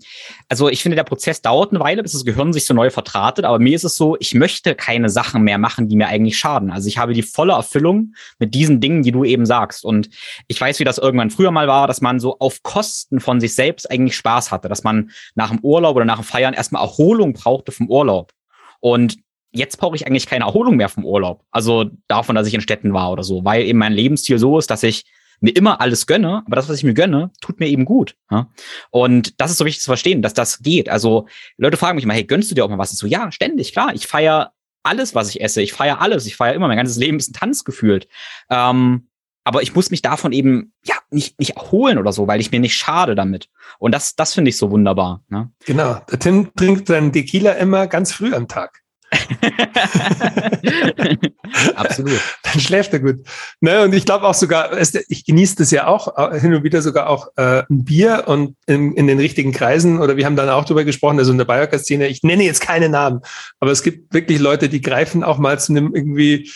[0.48, 3.44] also ich finde, der Prozess dauert eine Weile, bis das Gehirn sich so neu vertratet,
[3.44, 6.70] aber mir ist es so, ich möchte keine Sachen mehr machen, die mir eigentlich schaden.
[6.70, 9.84] Also ich habe die volle Erfüllung mit diesen Dingen, die du eben sagst.
[9.84, 10.08] Und
[10.46, 13.56] ich weiß, wie das irgendwann früher mal war, dass man so auf Kosten von sich
[13.56, 17.32] selbst eigentlich Spaß hatte, dass man nach dem Urlaub oder nach dem Feiern erstmal Erholung
[17.32, 18.30] brauchte vom Urlaub.
[18.78, 19.16] Und
[19.50, 21.42] jetzt brauche ich eigentlich keine Erholung mehr vom Urlaub.
[21.50, 24.70] Also davon, dass ich in Städten war oder so, weil eben mein Lebensstil so ist,
[24.70, 25.06] dass ich
[25.40, 28.16] mir immer alles gönne, aber das, was ich mir gönne, tut mir eben gut.
[28.30, 28.50] Ja?
[28.90, 30.88] Und das ist so wichtig zu verstehen, dass das geht.
[30.88, 32.92] Also Leute fragen mich immer, hey, gönnst du dir auch mal was?
[32.92, 33.94] Ich so, ja, ständig, klar.
[33.94, 35.62] Ich feiere alles, was ich esse.
[35.62, 36.26] Ich feiere alles.
[36.26, 36.68] Ich feiere immer.
[36.68, 38.08] Mein ganzes Leben ist ein Tanz gefühlt.
[38.50, 39.08] Ähm,
[39.44, 42.58] aber ich muss mich davon eben ja nicht nicht erholen oder so, weil ich mir
[42.58, 43.48] nicht schade damit.
[43.78, 45.22] Und das das finde ich so wunderbar.
[45.28, 45.52] Ne?
[45.64, 46.00] Genau.
[46.10, 48.82] Der Tim trinkt seinen Tequila immer ganz früh am Tag.
[51.74, 52.20] Absolut.
[52.42, 53.26] Dann schläft er gut.
[53.60, 54.70] Ne, und ich glaube auch sogar,
[55.08, 58.56] ich genieße das ja auch äh, hin und wieder sogar auch äh, ein Bier und
[58.66, 60.00] in, in, den richtigen Kreisen.
[60.00, 62.88] Oder wir haben dann auch darüber gesprochen, also in der Bioker-Szene, ich nenne jetzt keine
[62.88, 63.20] Namen,
[63.60, 66.50] aber es gibt wirklich Leute, die greifen auch mal zu einem irgendwie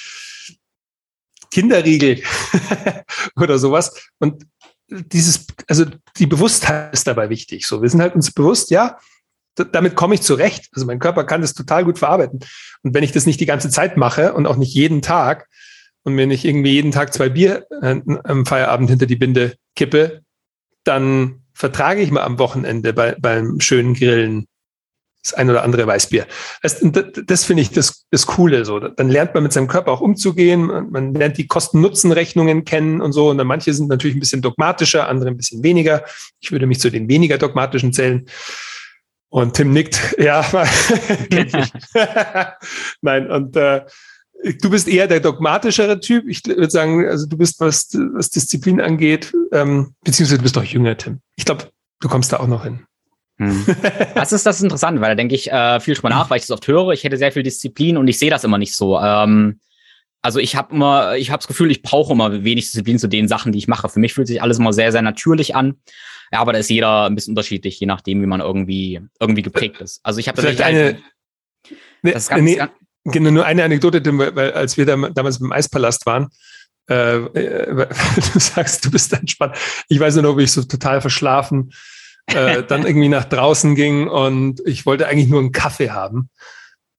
[1.50, 2.22] Kinderriegel
[3.36, 4.08] oder sowas.
[4.18, 4.46] Und
[4.88, 5.86] dieses, also
[6.16, 7.66] die Bewusstheit ist dabei wichtig.
[7.66, 8.98] So, wir sind halt uns bewusst, ja,
[9.54, 10.68] damit komme ich zurecht.
[10.72, 12.40] Also mein Körper kann das total gut verarbeiten.
[12.82, 15.48] Und wenn ich das nicht die ganze Zeit mache und auch nicht jeden Tag,
[16.02, 20.22] und mir nicht irgendwie jeden Tag zwei Bier äh, am Feierabend hinter die Binde kippe,
[20.84, 24.46] dann vertrage ich mal am Wochenende bei, beim schönen Grillen
[25.22, 26.26] das ein oder andere Weißbier.
[26.62, 28.64] Das, das finde ich das, das Coole.
[28.64, 28.78] So.
[28.78, 30.62] Dann lernt man mit seinem Körper auch umzugehen.
[30.62, 33.28] Man, man lernt die Kosten-Nutzen-Rechnungen kennen und so.
[33.28, 36.04] Und dann manche sind natürlich ein bisschen dogmatischer, andere ein bisschen weniger.
[36.40, 38.24] Ich würde mich zu den weniger dogmatischen zählen.
[39.30, 40.44] Und Tim nickt, ja,
[43.00, 43.86] Nein, und äh,
[44.60, 46.28] du bist eher der dogmatischere Typ.
[46.28, 50.64] Ich würde sagen, also du bist, was, was Disziplin angeht, ähm, beziehungsweise du bist doch
[50.64, 51.20] jünger, Tim.
[51.36, 52.84] Ich glaube, du kommst da auch noch hin.
[53.38, 53.64] Hm.
[54.14, 56.42] Das ist das ist interessant, weil da denke ich äh, viel mal nach, weil ich
[56.42, 56.90] das oft höre.
[56.90, 58.98] Ich hätte sehr viel Disziplin und ich sehe das immer nicht so.
[58.98, 59.60] Ähm,
[60.22, 63.28] also ich habe immer, ich habe das Gefühl, ich brauche immer wenig Disziplin zu den
[63.28, 63.88] Sachen, die ich mache.
[63.88, 65.76] Für mich fühlt sich alles immer sehr, sehr natürlich an.
[66.32, 69.80] Ja, aber da ist jeder ein bisschen unterschiedlich, je nachdem, wie man irgendwie irgendwie geprägt
[69.80, 70.00] ist.
[70.02, 70.98] Also ich habe vielleicht eine.
[72.02, 72.72] Ne, das ganz, nee, ganz,
[73.04, 76.28] genau, nur eine Anekdote, weil als wir da, damals im Eispalast waren,
[76.88, 77.88] äh, äh,
[78.32, 79.56] du sagst, du bist entspannt.
[79.88, 81.72] Ich weiß nur noch, wie ich so total verschlafen
[82.34, 86.30] äh, dann irgendwie nach draußen ging und ich wollte eigentlich nur einen Kaffee haben.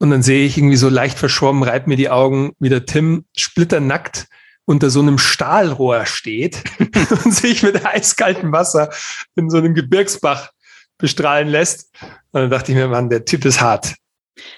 [0.02, 3.26] Und dann sehe ich irgendwie so leicht verschwommen, reibt mir die Augen, wie der Tim
[3.38, 4.26] splitternackt
[4.66, 6.64] unter so einem Stahlrohr steht
[7.24, 8.90] und sich mit eiskaltem Wasser
[9.36, 10.50] in so einem Gebirgsbach
[10.98, 11.92] bestrahlen lässt.
[12.32, 13.94] Und dann dachte ich mir, Mann, der Typ ist hart.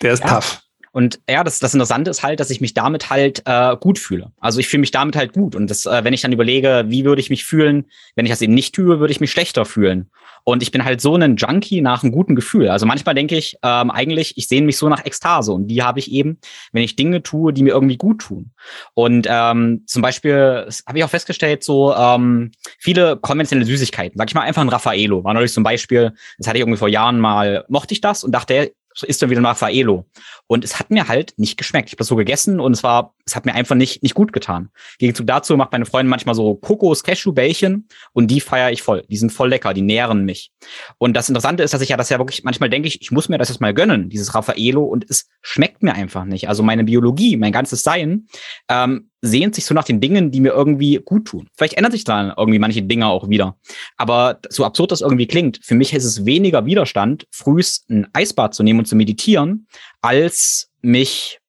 [0.01, 0.29] Der ist ja.
[0.29, 0.62] tough.
[0.93, 4.32] Und ja, das, das Interessante ist halt, dass ich mich damit halt äh, gut fühle.
[4.39, 5.58] Also ich fühle mich damit halt gut.
[5.58, 8.41] Und das, äh, wenn ich dann überlege, wie würde ich mich fühlen, wenn ich das
[8.41, 10.10] eben nicht tue, würde ich mich schlechter fühlen.
[10.43, 12.69] Und ich bin halt so ein Junkie nach einem guten Gefühl.
[12.69, 15.53] Also manchmal denke ich, ähm, eigentlich, ich sehne mich so nach Ekstase.
[15.53, 16.39] Und die habe ich eben,
[16.71, 18.51] wenn ich Dinge tue, die mir irgendwie gut tun.
[18.93, 24.36] Und ähm, zum Beispiel habe ich auch festgestellt, so ähm, viele konventionelle Süßigkeiten, sag ich
[24.36, 27.65] mal einfach ein Raffaello, war neulich zum Beispiel, das hatte ich irgendwie vor Jahren mal,
[27.69, 30.06] mochte ich das und dachte, ist dann wieder ein Raffaello.
[30.47, 31.89] Und es hat mir halt nicht geschmeckt.
[31.89, 34.34] Ich habe das so gegessen und es war, es hat mir einfach nicht, nicht gut
[34.34, 34.69] getan.
[34.99, 39.03] Gegenzug dazu macht meine Freundin manchmal so Kokos, Cashew-Bällchen und die feiere ich voll.
[39.10, 40.51] Die sind voll lecker, die nähren mich.
[40.97, 43.29] Und das Interessante ist, dass ich ja das ja wirklich, manchmal denke ich, ich muss
[43.29, 46.49] mir das jetzt mal gönnen, dieses Raffaello, und es schmeckt mir einfach nicht.
[46.49, 48.27] Also meine Biologie, mein ganzes Sein,
[48.69, 51.47] ähm, sehnt sich so nach den Dingen, die mir irgendwie gut tun.
[51.56, 53.58] Vielleicht ändert sich dann irgendwie manche Dinge auch wieder.
[53.95, 58.53] Aber so absurd das irgendwie klingt, für mich ist es weniger Widerstand, frühs ein Eisbad
[58.53, 59.67] zu nehmen und zu meditieren,
[60.03, 61.39] als mich,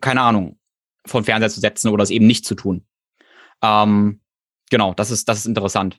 [0.00, 0.58] keine Ahnung,
[1.06, 2.84] vor den Fernseher zu setzen oder es eben nicht zu tun.
[3.62, 4.20] Ähm,
[4.70, 5.98] genau, das ist, das ist interessant.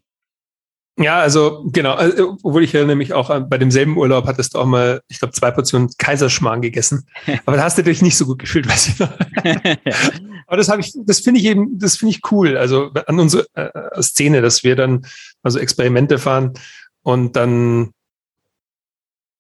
[0.96, 4.60] Ja, also genau, also, obwohl ich ja nämlich auch äh, bei demselben Urlaub hattest du
[4.60, 7.08] auch mal, ich glaube, zwei Portionen Kaiserschmarrn gegessen.
[7.46, 9.12] Aber da hast du dich nicht so gut gefühlt, weiß ich noch.
[10.48, 12.58] Aber das habe ich, das finde ich eben, das finde ich cool.
[12.58, 15.08] Also an unsere äh, Szene, dass wir dann
[15.42, 16.54] also Experimente fahren
[17.02, 17.92] und dann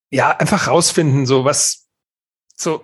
[0.09, 1.82] ja einfach rausfinden, so was,
[2.55, 2.83] so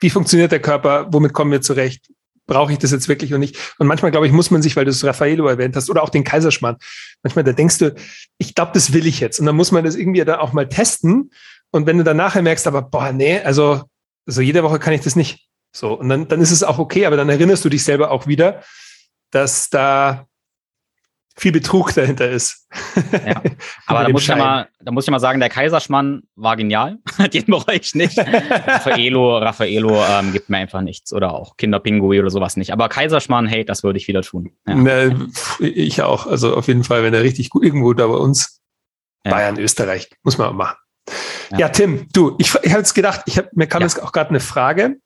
[0.00, 2.10] wie funktioniert der Körper, womit kommen wir zurecht,
[2.46, 3.56] brauche ich das jetzt wirklich und nicht.
[3.78, 6.08] Und manchmal, glaube ich, muss man sich, weil du es Raffaello erwähnt hast, oder auch
[6.08, 6.76] den Kaiserschmarrn,
[7.22, 7.94] manchmal, da denkst du,
[8.38, 9.38] ich glaube, das will ich jetzt.
[9.38, 11.30] Und dann muss man das irgendwie da auch mal testen.
[11.70, 13.82] Und wenn du dann nachher merkst, aber boah, nee, also,
[14.26, 15.48] also jede Woche kann ich das nicht.
[15.72, 18.26] So, und dann, dann ist es auch okay, aber dann erinnerst du dich selber auch
[18.26, 18.62] wieder,
[19.30, 20.27] dass da
[21.38, 22.66] viel Betrug dahinter ist.
[23.12, 23.40] Ja.
[23.86, 26.98] Aber da muss, ich ja mal, da muss ich mal sagen, der Kaiserschmann war genial.
[27.32, 28.18] Den bereue ich nicht.
[28.18, 31.12] Raffaello, Raffaello ähm, gibt mir einfach nichts.
[31.12, 32.72] Oder auch Kinderpingui oder sowas nicht.
[32.72, 34.50] Aber Kaiserschmann, hey, das würde ich wieder tun.
[34.66, 34.74] Ja.
[34.74, 35.28] Ne,
[35.60, 36.26] ich auch.
[36.26, 38.60] Also auf jeden Fall, wenn er richtig gut irgendwo da bei uns,
[39.24, 39.32] ja.
[39.32, 40.76] Bayern, Österreich, muss man auch machen.
[41.52, 44.12] Ja, ja Tim, du, ich, ich habe jetzt gedacht, ich hab, mir kam jetzt auch
[44.12, 44.96] gerade eine Frage,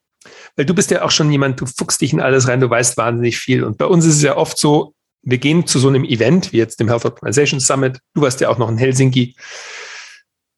[0.56, 2.96] weil du bist ja auch schon jemand, du fuchst dich in alles rein, du weißt
[2.96, 3.64] wahnsinnig viel.
[3.64, 6.58] Und bei uns ist es ja oft so, wir gehen zu so einem Event wie
[6.58, 8.00] jetzt dem Health Optimization Summit.
[8.14, 9.36] Du warst ja auch noch in Helsinki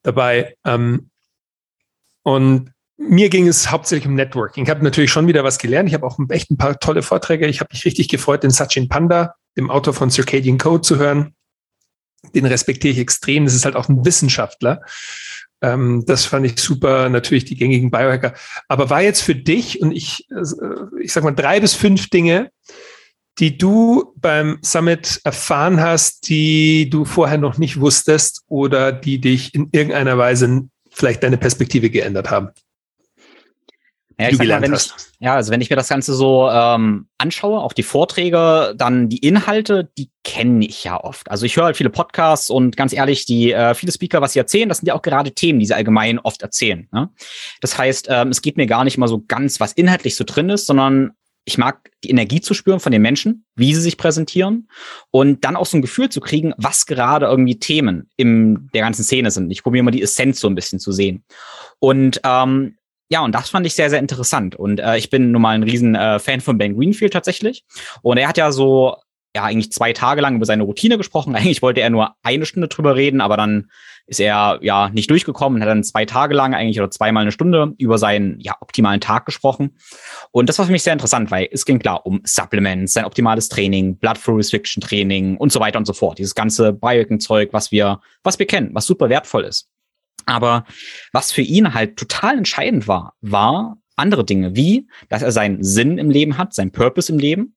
[0.03, 0.57] dabei.
[0.65, 1.11] Ähm,
[2.23, 4.65] und mir ging es hauptsächlich um Networking.
[4.65, 5.89] Ich habe natürlich schon wieder was gelernt.
[5.89, 7.47] Ich habe auch echt ein paar tolle Vorträge.
[7.47, 11.35] Ich habe mich richtig gefreut, den Sachin Panda, dem Autor von Circadian Code, zu hören.
[12.35, 13.45] Den respektiere ich extrem.
[13.45, 14.83] Das ist halt auch ein Wissenschaftler.
[15.61, 17.09] Ähm, das fand ich super.
[17.11, 18.35] Natürlich die gängigen Biohacker.
[18.69, 22.51] Aber war jetzt für dich und ich, äh, ich sag mal drei bis fünf Dinge,
[23.39, 29.55] die du beim Summit erfahren hast, die du vorher noch nicht wusstest oder die dich
[29.55, 32.51] in irgendeiner Weise vielleicht deine Perspektive geändert haben?
[34.19, 37.61] Ja, ich mal, wenn ich, ja, also wenn ich mir das Ganze so ähm, anschaue,
[37.61, 41.29] auch die Vorträge, dann die Inhalte, die kenne ich ja oft.
[41.29, 44.39] Also ich höre halt viele Podcasts und ganz ehrlich, die äh, viele Speaker, was sie
[44.39, 46.87] erzählen, das sind ja auch gerade Themen, die sie allgemein oft erzählen.
[46.93, 47.11] Ne?
[47.61, 50.49] Das heißt, ähm, es geht mir gar nicht mal so ganz, was inhaltlich so drin
[50.49, 51.15] ist, sondern
[51.45, 54.69] ich mag die Energie zu spüren von den Menschen, wie sie sich präsentieren
[55.11, 59.05] und dann auch so ein Gefühl zu kriegen, was gerade irgendwie Themen in der ganzen
[59.05, 59.51] Szene sind.
[59.51, 61.25] Ich probiere mal die Essenz so ein bisschen zu sehen.
[61.79, 62.77] Und ähm,
[63.11, 64.57] ja, und das fand ich sehr, sehr interessant.
[64.57, 67.65] Und äh, ich bin nun mal ein riesen äh, Fan von Ben Greenfield tatsächlich.
[68.03, 68.97] Und er hat ja so,
[69.37, 71.35] ja, eigentlich zwei Tage lang über seine Routine gesprochen.
[71.37, 73.71] Eigentlich wollte er nur eine Stunde drüber reden, aber dann
[74.07, 77.33] ist er ja nicht durchgekommen und hat dann zwei Tage lang eigentlich oder zweimal eine
[77.33, 79.77] Stunde über seinen ja, optimalen Tag gesprochen.
[80.31, 83.49] Und das war für mich sehr interessant, weil es ging klar um Supplements, sein optimales
[83.49, 86.19] Training, Blood Flow Restriction Training und so weiter und so fort.
[86.19, 89.69] Dieses ganze Biohacking-Zeug, was wir, was wir kennen, was super wertvoll ist.
[90.27, 90.65] Aber
[91.13, 95.99] was für ihn halt total entscheidend war, war andere Dinge, wie, dass er seinen Sinn
[95.99, 97.57] im Leben hat, seinen Purpose im Leben,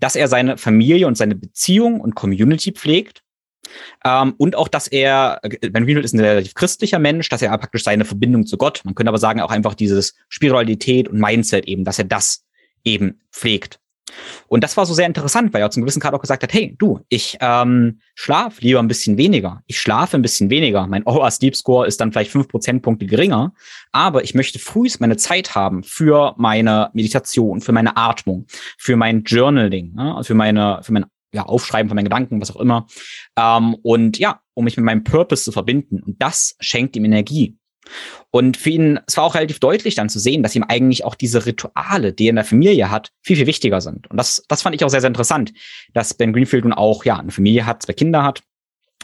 [0.00, 3.22] dass er seine Familie und seine Beziehung und Community pflegt,
[4.04, 7.84] ähm, und auch, dass er, Ben Greenfield ist ein relativ christlicher Mensch, dass er praktisch
[7.84, 11.84] seine Verbindung zu Gott, man könnte aber sagen, auch einfach dieses Spiritualität und Mindset eben,
[11.84, 12.44] dass er das
[12.84, 13.80] eben pflegt.
[14.46, 16.74] Und das war so sehr interessant, weil er zum gewissen Grad auch gesagt hat, hey,
[16.78, 19.62] du, ich ähm, schlafe lieber ein bisschen weniger.
[19.66, 20.86] Ich schlafe ein bisschen weniger.
[20.86, 23.52] Mein OA Sleep Score ist dann vielleicht fünf Prozentpunkte geringer,
[23.92, 29.24] aber ich möchte frühst meine Zeit haben für meine Meditation, für meine Atmung, für mein
[29.24, 30.20] Journaling, ne?
[30.22, 32.86] für meine, für mein ja, Aufschreiben von meinen Gedanken, was auch immer.
[33.36, 36.02] Ähm, und ja, um mich mit meinem Purpose zu verbinden.
[36.02, 37.56] Und das schenkt ihm Energie.
[38.30, 41.14] Und für ihn, es war auch relativ deutlich dann zu sehen, dass ihm eigentlich auch
[41.14, 44.10] diese Rituale, die er in der Familie hat, viel, viel wichtiger sind.
[44.10, 45.52] Und das, das fand ich auch sehr, sehr interessant,
[45.94, 48.42] dass Ben Greenfield nun auch, ja, eine Familie hat, zwei Kinder hat.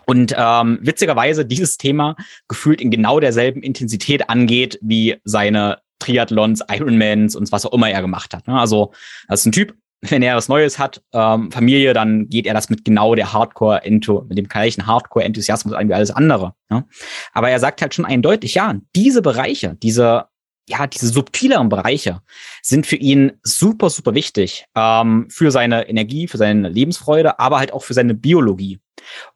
[0.07, 7.37] Und ähm, witzigerweise dieses Thema gefühlt in genau derselben Intensität angeht wie seine Triathlons, Ironmans
[7.37, 8.47] und was auch immer er gemacht hat.
[8.47, 8.59] Ne?
[8.59, 8.93] Also
[9.29, 9.75] das ist ein Typ,
[10.11, 13.81] wenn er was Neues hat, ähm, Familie, dann geht er das mit genau der Hardcore
[13.85, 16.55] into, mit dem gleichen Hardcore-Enthusiasmus an wie alles andere.
[16.71, 16.85] Ne?
[17.33, 20.27] Aber er sagt halt schon eindeutig, ja, diese Bereiche, diese,
[20.69, 22.21] ja, diese subtileren Bereiche
[22.63, 27.73] sind für ihn super, super wichtig ähm, für seine Energie, für seine Lebensfreude, aber halt
[27.73, 28.81] auch für seine Biologie.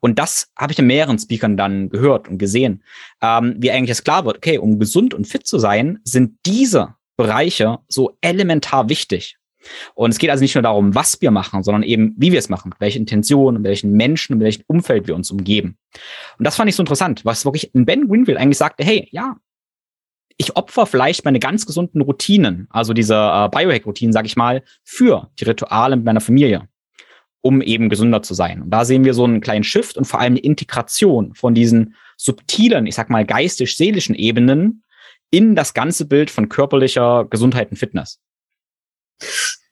[0.00, 2.82] Und das habe ich in mehreren Speakern dann gehört und gesehen,
[3.20, 6.94] ähm, wie eigentlich es klar wird, okay, um gesund und fit zu sein, sind diese
[7.16, 9.37] Bereiche so elementar wichtig.
[9.94, 12.48] Und es geht also nicht nur darum, was wir machen, sondern eben, wie wir es
[12.48, 15.76] machen, mit welchen Intentionen, mit welchen Menschen, mit welchem Umfeld wir uns umgeben.
[16.38, 19.36] Und das fand ich so interessant, was wirklich Ben Greenfield eigentlich sagte, hey, ja,
[20.38, 25.30] ich opfer vielleicht meine ganz gesunden Routinen, also diese äh, Biohack-Routinen, sag ich mal, für
[25.38, 26.68] die Rituale mit meiner Familie,
[27.40, 28.62] um eben gesünder zu sein.
[28.62, 31.96] Und da sehen wir so einen kleinen Shift und vor allem eine Integration von diesen
[32.16, 34.84] subtilen, ich sag mal, geistisch-seelischen Ebenen
[35.30, 38.20] in das ganze Bild von körperlicher Gesundheit und Fitness.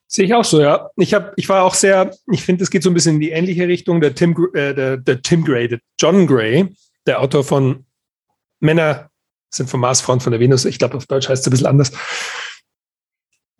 [0.08, 0.88] Sehe ich auch so, ja.
[0.96, 3.30] Ich habe, ich war auch sehr, ich finde, es geht so ein bisschen in die
[3.30, 4.00] ähnliche Richtung.
[4.00, 6.68] Der Tim, äh, der, der Tim Gray, der John Gray,
[7.06, 7.84] der Autor von
[8.60, 9.10] Männer
[9.50, 10.64] sind vom Mars, Frauen von der Venus.
[10.64, 11.92] Ich glaube, auf Deutsch heißt es ein bisschen anders.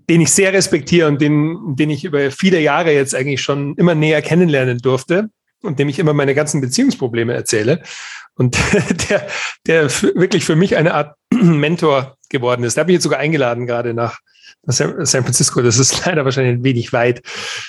[0.08, 3.94] Den ich sehr respektiere und den, den ich über viele Jahre jetzt eigentlich schon immer
[3.94, 5.30] näher kennenlernen durfte
[5.62, 7.82] und dem ich immer meine ganzen Beziehungsprobleme erzähle.
[8.34, 8.56] Und
[9.10, 9.26] der,
[9.66, 12.76] der wirklich für mich eine Art Mentor geworden ist.
[12.76, 14.18] Da habe ich jetzt sogar eingeladen, gerade nach
[14.66, 15.62] San Francisco.
[15.62, 17.22] Das ist leider wahrscheinlich ein wenig weit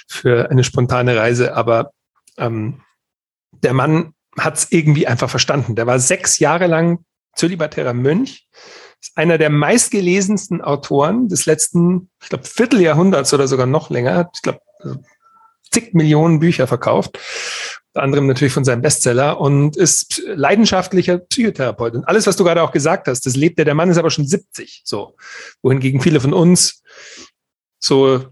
[0.08, 1.92] für eine spontane Reise, aber
[2.38, 2.82] ähm,
[3.64, 5.76] der Mann hat es irgendwie einfach verstanden.
[5.76, 7.00] Der war sechs Jahre lang
[7.36, 8.48] zölibatärer Mönch,
[9.00, 14.30] ist einer der meistgelesensten Autoren des letzten, ich glaube, Vierteljahrhunderts oder sogar noch länger.
[14.34, 14.60] Ich glaube,
[15.72, 17.20] zig Millionen Bücher verkauft
[17.98, 21.96] anderem natürlich von seinem Bestseller und ist leidenschaftlicher Psychotherapeut.
[21.96, 23.66] Und alles, was du gerade auch gesagt hast, das lebt er.
[23.66, 25.16] Der Mann ist aber schon 70, so.
[25.62, 26.84] Wohingegen viele von uns
[27.80, 28.26] so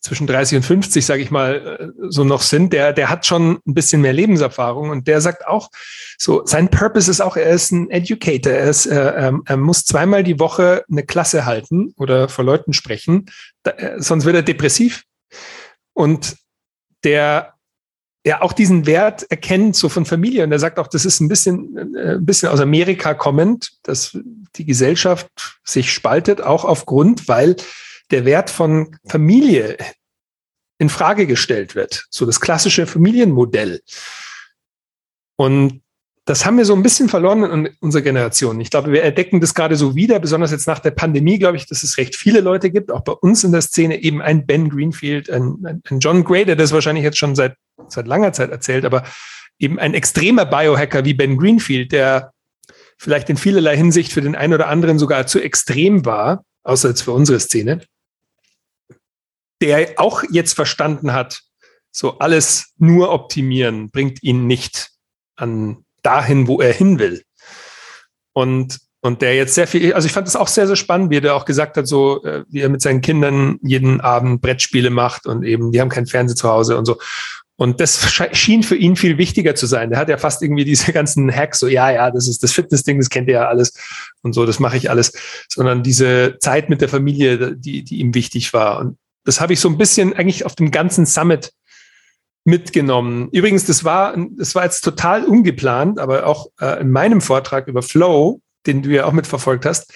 [0.00, 3.58] zwischen 30 und 50, sage ich mal, äh, so noch sind, der, der hat schon
[3.66, 5.70] ein bisschen mehr Lebenserfahrung und der sagt auch,
[6.16, 9.84] so sein Purpose ist auch, er ist ein Educator, er, ist, äh, ähm, er muss
[9.84, 13.26] zweimal die Woche eine Klasse halten oder vor Leuten sprechen,
[13.64, 15.02] da, äh, sonst wird er depressiv.
[15.92, 16.36] Und
[17.02, 17.54] der
[18.26, 20.42] er auch diesen Wert erkennt, so von Familie.
[20.42, 24.18] Und er sagt auch, das ist ein bisschen, äh, ein bisschen aus Amerika kommend, dass
[24.56, 25.28] die Gesellschaft
[25.62, 27.54] sich spaltet, auch aufgrund, weil
[28.10, 29.76] der Wert von Familie
[30.78, 32.06] in Frage gestellt wird.
[32.10, 33.80] So das klassische Familienmodell.
[35.36, 35.82] Und
[36.24, 38.58] das haben wir so ein bisschen verloren in unserer Generation.
[38.58, 41.66] Ich glaube, wir entdecken das gerade so wieder, besonders jetzt nach der Pandemie, glaube ich,
[41.66, 44.68] dass es recht viele Leute gibt, auch bei uns in der Szene, eben ein Ben
[44.68, 47.54] Greenfield, ein, ein John Gray, der das wahrscheinlich jetzt schon seit,
[47.88, 49.04] seit langer Zeit erzählt, aber
[49.58, 52.32] eben ein extremer Biohacker wie Ben Greenfield, der
[52.98, 57.02] vielleicht in vielerlei Hinsicht für den einen oder anderen sogar zu extrem war, außer jetzt
[57.02, 57.82] für unsere Szene,
[59.60, 61.42] der auch jetzt verstanden hat,
[61.90, 64.90] so alles nur optimieren bringt ihn nicht
[65.36, 67.22] an dahin, wo er hin will.
[68.32, 71.18] Und, und der jetzt sehr viel, also ich fand das auch sehr, sehr spannend, wie
[71.18, 75.26] er auch gesagt hat, so, äh, wie er mit seinen Kindern jeden Abend Brettspiele macht
[75.26, 76.98] und eben, die haben kein Fernsehen zu Hause und so.
[77.58, 79.88] Und das schien für ihn viel wichtiger zu sein.
[79.88, 82.98] Der hat ja fast irgendwie diese ganzen Hacks, so, ja, ja, das ist das Fitness-Ding,
[82.98, 83.72] das kennt ihr ja alles
[84.22, 85.12] und so, das mache ich alles.
[85.48, 88.78] Sondern diese Zeit mit der Familie, die, die ihm wichtig war.
[88.78, 91.52] Und das habe ich so ein bisschen eigentlich auf dem ganzen Summit
[92.44, 93.28] mitgenommen.
[93.32, 97.82] Übrigens, das war, das war jetzt total ungeplant, aber auch äh, in meinem Vortrag über
[97.82, 99.92] Flow, den du ja auch mitverfolgt hast,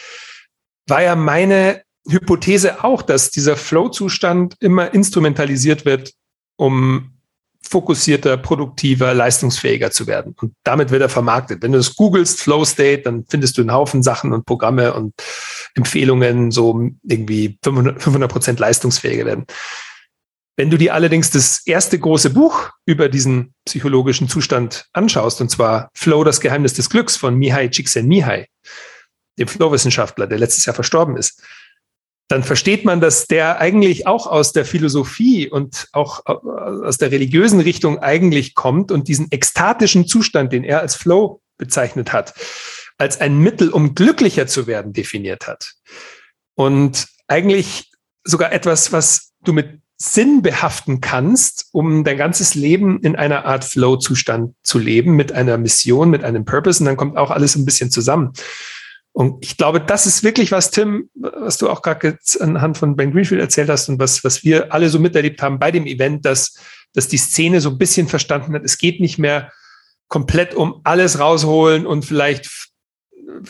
[0.89, 6.13] war ja meine Hypothese auch, dass dieser Flow-Zustand immer instrumentalisiert wird,
[6.57, 7.20] um
[7.63, 10.35] fokussierter, produktiver, leistungsfähiger zu werden.
[10.41, 11.63] Und damit wird er vermarktet.
[11.63, 15.15] Wenn du das googelst, Flow State, dann findest du einen Haufen Sachen und Programme und
[15.75, 19.45] Empfehlungen, so irgendwie 500 Prozent leistungsfähiger werden.
[20.57, 25.91] Wenn du dir allerdings das erste große Buch über diesen psychologischen Zustand anschaust, und zwar
[25.95, 28.47] Flow, das Geheimnis des Glücks von Mihai Csikszentmihalyi,
[29.39, 31.43] dem Flow-Wissenschaftler, der letztes Jahr verstorben ist,
[32.31, 37.59] dann versteht man, dass der eigentlich auch aus der Philosophie und auch aus der religiösen
[37.59, 42.35] Richtung eigentlich kommt und diesen ekstatischen Zustand, den er als Flow bezeichnet hat,
[42.99, 45.73] als ein Mittel, um glücklicher zu werden, definiert hat.
[46.55, 47.91] Und eigentlich
[48.23, 53.65] sogar etwas, was du mit Sinn behaften kannst, um dein ganzes Leben in einer Art
[53.65, 56.81] Flow-Zustand zu leben, mit einer Mission, mit einem Purpose.
[56.81, 58.33] Und dann kommt auch alles ein bisschen zusammen.
[59.13, 63.13] Und ich glaube, das ist wirklich was, Tim, was du auch gerade anhand von Ben
[63.13, 66.57] Greenfield erzählt hast und was, was wir alle so miterlebt haben bei dem Event, dass,
[66.95, 69.53] dass die Szene so ein bisschen verstanden hat, es geht nicht mehr
[70.09, 72.49] komplett um alles rausholen und vielleicht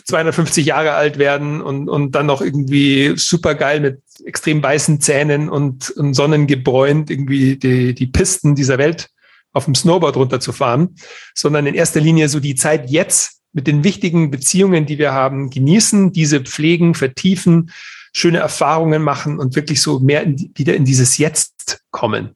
[0.05, 5.49] 250 Jahre alt werden und, und dann noch irgendwie super geil mit extrem weißen Zähnen
[5.49, 9.09] und, und sonnengebräunt irgendwie die, die Pisten dieser Welt
[9.53, 10.95] auf dem Snowboard runterzufahren,
[11.33, 15.49] sondern in erster Linie so die Zeit jetzt mit den wichtigen Beziehungen, die wir haben,
[15.49, 17.71] genießen, diese pflegen, vertiefen,
[18.13, 22.35] schöne Erfahrungen machen und wirklich so mehr in, wieder in dieses Jetzt kommen.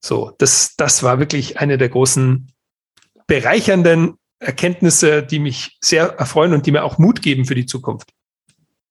[0.00, 2.52] So, das, das war wirklich eine der großen
[3.26, 8.10] bereichernden Erkenntnisse, die mich sehr erfreuen und die mir auch Mut geben für die Zukunft.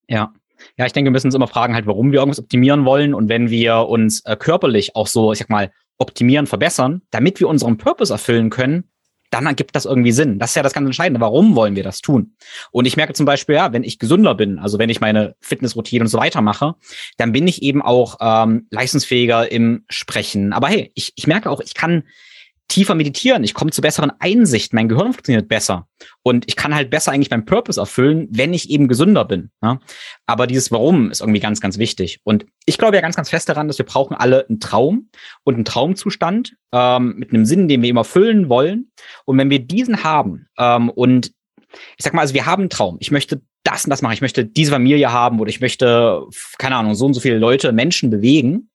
[0.08, 0.34] Ja.
[0.78, 3.14] Ja, ich denke, wir müssen uns immer fragen, halt, warum wir irgendwas optimieren wollen.
[3.14, 7.48] Und wenn wir uns äh, körperlich auch so, ich sag mal, optimieren, verbessern, damit wir
[7.48, 8.90] unseren Purpose erfüllen können,
[9.34, 10.38] dann ergibt das irgendwie Sinn.
[10.38, 11.20] Das ist ja das ganz Entscheidende.
[11.20, 12.36] Warum wollen wir das tun?
[12.72, 16.04] Und ich merke zum Beispiel, ja, wenn ich gesünder bin, also wenn ich meine Fitnessroutine
[16.04, 16.76] und so weiter mache,
[17.18, 20.54] dann bin ich eben auch ähm, leistungsfähiger im Sprechen.
[20.54, 22.04] Aber hey, ich, ich merke auch, ich kann
[22.74, 25.88] tiefer meditieren, ich komme zu besseren Einsichten, mein Gehirn funktioniert besser
[26.24, 29.52] und ich kann halt besser eigentlich meinen Purpose erfüllen, wenn ich eben gesünder bin.
[29.62, 29.80] Ja?
[30.26, 32.20] Aber dieses Warum ist irgendwie ganz, ganz wichtig.
[32.24, 35.10] Und ich glaube ja ganz, ganz fest daran, dass wir brauchen alle einen Traum
[35.44, 38.92] und einen Traumzustand ähm, mit einem Sinn, den wir immer erfüllen wollen.
[39.26, 41.32] Und wenn wir diesen haben ähm, und
[41.98, 42.98] ich sag mal, also wir haben einen Traum.
[43.00, 44.14] Ich möchte das und das machen.
[44.14, 46.24] Ich möchte diese Familie haben oder ich möchte,
[46.58, 48.70] keine Ahnung, so und so viele Leute, Menschen bewegen.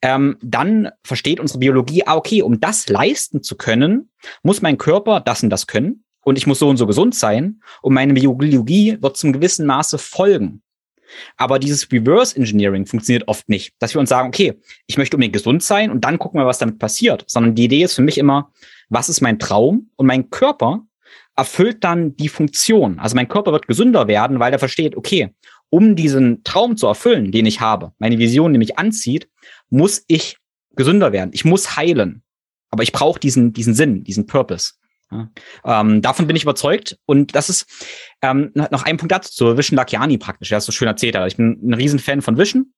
[0.00, 4.10] Ähm, dann versteht unsere Biologie, ah, okay, um das leisten zu können,
[4.42, 7.60] muss mein Körper das und das können und ich muss so und so gesund sein
[7.82, 10.62] und meine Biologie wird zum gewissen Maße folgen.
[11.36, 15.32] Aber dieses Reverse Engineering funktioniert oft nicht, dass wir uns sagen, okay, ich möchte unbedingt
[15.32, 18.18] gesund sein und dann gucken wir, was damit passiert, sondern die Idee ist für mich
[18.18, 18.52] immer,
[18.90, 20.86] was ist mein Traum und mein Körper
[21.38, 22.98] erfüllt dann die Funktion.
[22.98, 25.32] Also mein Körper wird gesünder werden, weil er versteht, okay,
[25.70, 29.28] um diesen Traum zu erfüllen, den ich habe, meine Vision, die mich anzieht,
[29.70, 30.38] muss ich
[30.74, 31.30] gesünder werden.
[31.32, 32.22] Ich muss heilen.
[32.70, 34.72] Aber ich brauche diesen, diesen Sinn, diesen Purpose.
[35.10, 35.30] Ja,
[35.64, 36.98] ähm, davon bin ich überzeugt.
[37.06, 37.66] Und das ist
[38.20, 40.48] ähm, noch ein Punkt dazu, zu Vision Lakiani praktisch.
[40.48, 41.16] Der ist so schön erzählt.
[41.28, 42.72] Ich bin ein Riesenfan von Vision.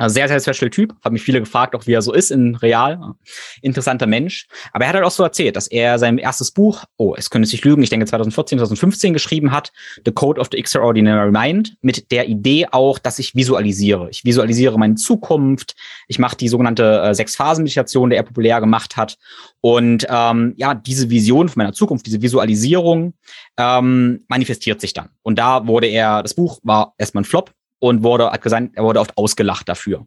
[0.00, 0.94] Also sehr, sehr special Typ.
[1.04, 3.14] Haben mich viele gefragt, auch wie er so ist in real.
[3.60, 4.46] Interessanter Mensch.
[4.72, 7.46] Aber er hat halt auch so erzählt, dass er sein erstes Buch, oh, es könnte
[7.46, 9.72] sich lügen, ich denke 2014, 2015 geschrieben hat,
[10.04, 14.08] The Code of the Extraordinary Mind, mit der Idee auch, dass ich visualisiere.
[14.10, 15.74] Ich visualisiere meine Zukunft.
[16.08, 19.18] Ich mache die sogenannte äh, Sechs-Phasen-Meditation, der er populär gemacht hat.
[19.60, 23.14] Und ähm, ja, diese Vision von meiner Zukunft, diese Visualisierung
[23.58, 25.10] ähm, manifestiert sich dann.
[25.22, 28.84] Und da wurde er, das Buch war erstmal ein Flop, und wurde, hat gesagt, er
[28.84, 30.06] wurde oft ausgelacht dafür.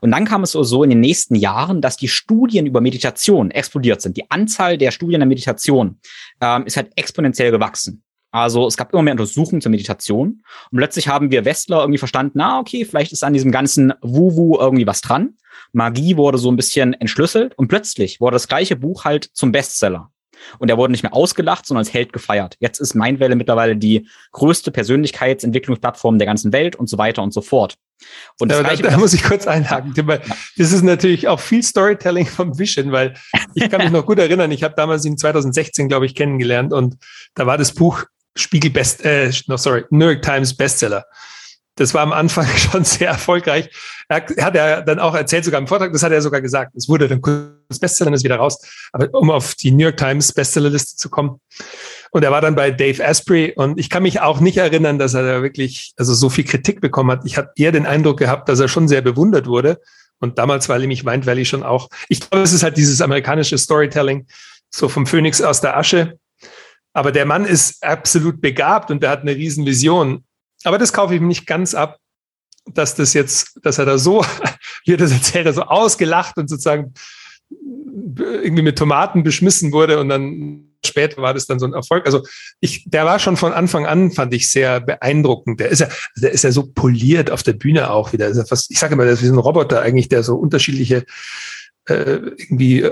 [0.00, 4.00] Und dann kam es so in den nächsten Jahren, dass die Studien über Meditation explodiert
[4.00, 4.16] sind.
[4.16, 5.98] Die Anzahl der Studien der Meditation
[6.40, 8.04] ähm, ist halt exponentiell gewachsen.
[8.30, 12.32] Also es gab immer mehr Untersuchungen zur Meditation und plötzlich haben wir Westler irgendwie verstanden,
[12.34, 15.36] na okay, vielleicht ist an diesem ganzen Wu-Wu irgendwie was dran.
[15.72, 20.10] Magie wurde so ein bisschen entschlüsselt und plötzlich wurde das gleiche Buch halt zum Bestseller.
[20.58, 22.56] Und er wurde nicht mehr ausgelacht, sondern als Held gefeiert.
[22.60, 27.40] Jetzt ist Mindwelle mittlerweile die größte Persönlichkeitsentwicklungsplattform der ganzen Welt und so weiter und so
[27.40, 27.76] fort.
[28.38, 30.20] Und da, da, da muss ich kurz einhaken, weil
[30.56, 33.14] das ist natürlich auch viel Storytelling vom Vision, weil
[33.54, 36.96] ich kann mich noch gut erinnern, ich habe damals ihn 2016, glaube ich, kennengelernt und
[37.34, 38.04] da war das Buch
[38.36, 41.06] Spiegel Best, äh, no, sorry, New York Times Bestseller.
[41.76, 43.70] Das war am Anfang schon sehr erfolgreich.
[44.08, 46.74] Er hat er dann auch erzählt, sogar im Vortrag, das hat er sogar gesagt.
[46.74, 48.58] Es wurde dann kurz Bestseller, dann ist wieder raus.
[48.92, 51.40] Aber um auf die New York Times Bestsellerliste zu kommen.
[52.10, 55.14] Und er war dann bei Dave Asprey und ich kann mich auch nicht erinnern, dass
[55.14, 57.22] er da wirklich also so viel Kritik bekommen hat.
[57.24, 59.80] Ich habe eher den Eindruck gehabt, dass er schon sehr bewundert wurde.
[60.18, 61.90] Und damals war nämlich Mind Valley schon auch.
[62.08, 64.26] Ich glaube, es ist halt dieses amerikanische Storytelling,
[64.70, 66.18] so vom Phönix aus der Asche.
[66.94, 70.24] Aber der Mann ist absolut begabt und der hat eine riesen Vision.
[70.66, 71.98] Aber das kaufe ich mir nicht ganz ab,
[72.66, 74.24] dass das jetzt, dass er da so,
[74.84, 76.92] wie er das erzählt, so ausgelacht und sozusagen
[77.48, 82.04] irgendwie mit Tomaten beschmissen wurde und dann später war das dann so ein Erfolg.
[82.06, 82.24] Also
[82.58, 85.60] ich, der war schon von Anfang an, fand ich sehr beeindruckend.
[85.60, 88.32] Der ist ja, der ist ja so poliert auf der Bühne auch wieder.
[88.32, 91.04] Ja fast, ich sage immer, das ist wie ein Roboter eigentlich, der so unterschiedliche
[91.84, 92.90] äh, irgendwie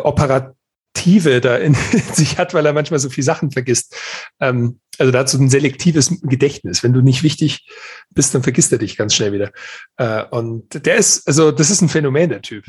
[0.95, 1.74] Operative da in,
[2.12, 3.97] sich hat, weil er manchmal so viele Sachen vergisst.
[4.40, 6.82] Ähm, also da hat so ein selektives Gedächtnis.
[6.82, 7.66] Wenn du nicht wichtig
[8.11, 9.51] bist, dann vergisst er dich ganz schnell wieder.
[9.97, 12.64] Äh, und der ist, also das ist ein Phänomen, der Typ.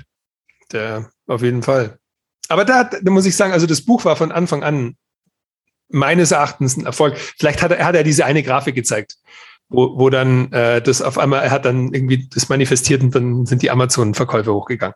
[0.71, 1.99] Der auf jeden Fall.
[2.47, 4.95] Aber da, da muss ich sagen, also das Buch war von Anfang an
[5.89, 7.17] meines Erachtens ein Erfolg.
[7.17, 9.17] Vielleicht hat er, hat er diese eine Grafik gezeigt,
[9.69, 13.45] wo, wo dann äh, das auf einmal, er hat dann irgendwie das manifestiert und dann
[13.45, 14.95] sind die Amazon-Verkäufe hochgegangen.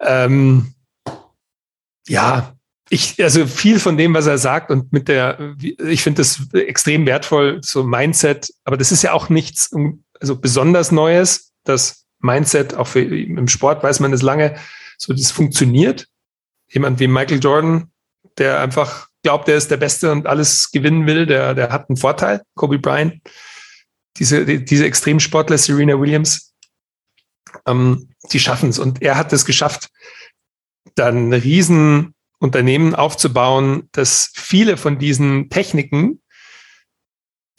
[0.00, 0.73] Ähm,
[2.08, 2.54] ja,
[2.90, 7.06] ich, also viel von dem, was er sagt und mit der, ich finde das extrem
[7.06, 9.70] wertvoll, so Mindset, aber das ist ja auch nichts
[10.20, 14.56] also besonders Neues, das Mindset, auch für, im Sport weiß man es lange,
[14.96, 16.06] so das funktioniert.
[16.68, 17.90] Jemand wie Michael Jordan,
[18.38, 21.96] der einfach glaubt, er ist der Beste und alles gewinnen will, der, der hat einen
[21.96, 22.42] Vorteil.
[22.54, 23.20] Kobe Bryant,
[24.16, 26.54] diese, die, diese Extremsportler, Serena Williams,
[27.66, 28.78] ähm, die schaffen es.
[28.78, 29.88] Und er hat es geschafft,
[30.94, 36.22] dann ein Riesenunternehmen aufzubauen, das viele von diesen Techniken,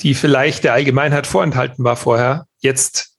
[0.02, 3.18] die vielleicht der Allgemeinheit vorenthalten war vorher, jetzt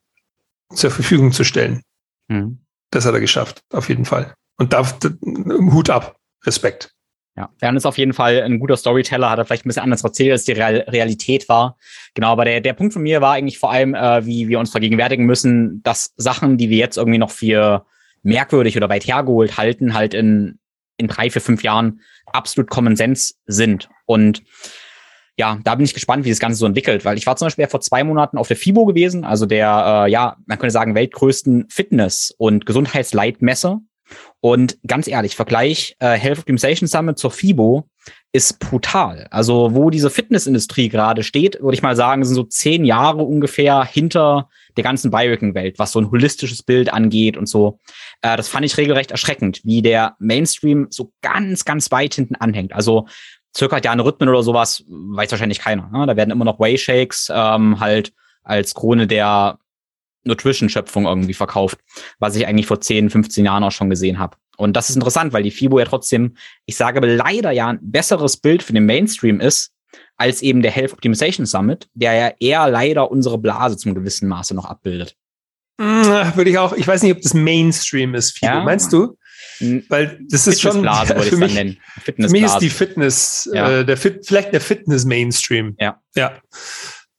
[0.75, 1.83] zur Verfügung zu stellen.
[2.29, 2.61] Mhm.
[2.91, 4.35] Das hat er geschafft, auf jeden Fall.
[4.59, 4.87] Und da
[5.23, 6.93] Hut ab, Respekt.
[7.37, 10.03] Ja, Jan ist auf jeden Fall ein guter Storyteller, hat er vielleicht ein bisschen anders
[10.03, 11.77] erzählt, als die Real Realität war.
[12.15, 14.71] Genau, aber der, der Punkt von mir war eigentlich vor allem, äh, wie wir uns
[14.71, 17.85] vergegenwärtigen müssen, dass Sachen, die wir jetzt irgendwie noch für
[18.27, 20.59] merkwürdig oder weit hergeholt halten, halt in,
[20.97, 23.89] in drei, vier, fünf Jahren absolut Common Sense sind.
[24.05, 24.43] Und
[25.39, 27.67] ja, da bin ich gespannt, wie das Ganze so entwickelt, weil ich war zum Beispiel
[27.67, 31.67] vor zwei Monaten auf der FIBO gewesen, also der, äh, ja, man könnte sagen, weltgrößten
[31.69, 33.81] Fitness- und Gesundheitsleitmesse
[34.41, 37.89] und ganz ehrlich, Vergleich äh, Health Optimization Summit zur FIBO
[38.33, 39.27] ist brutal.
[39.31, 43.85] Also wo diese Fitnessindustrie gerade steht, würde ich mal sagen, sind so zehn Jahre ungefähr
[43.85, 47.79] hinter der ganzen Biohacking-Welt, was so ein holistisches Bild angeht und so.
[48.23, 52.73] Äh, das fand ich regelrecht erschreckend, wie der Mainstream so ganz, ganz weit hinten anhängt.
[52.73, 53.07] Also
[53.57, 55.89] circa ja Rhythmen oder sowas weiß wahrscheinlich keiner.
[55.91, 56.07] Ne?
[56.07, 58.13] Da werden immer noch Whey-Shakes ähm, halt
[58.43, 59.59] als Krone der
[60.25, 61.79] Nutrition-Schöpfung irgendwie verkauft,
[62.19, 64.37] was ich eigentlich vor 10, 15 Jahren auch schon gesehen habe.
[64.57, 67.79] Und das ist interessant, weil die FIBO ja trotzdem, ich sage aber leider ja ein
[67.81, 69.73] besseres Bild für den Mainstream ist,
[70.17, 74.55] als eben der Health Optimization Summit, der ja eher leider unsere Blase zum gewissen Maße
[74.55, 75.17] noch abbildet.
[75.81, 78.53] Hm, würde ich auch, ich weiß nicht, ob das Mainstream ist, FIBO.
[78.53, 78.65] Ja.
[78.65, 79.17] Meinst du?
[79.89, 83.81] Weil das ist schon für mich, für mich ist die Fitness, ja.
[83.81, 85.77] äh, der Fit, vielleicht der Fitness Mainstream.
[85.79, 86.01] Ja.
[86.15, 86.41] Ja.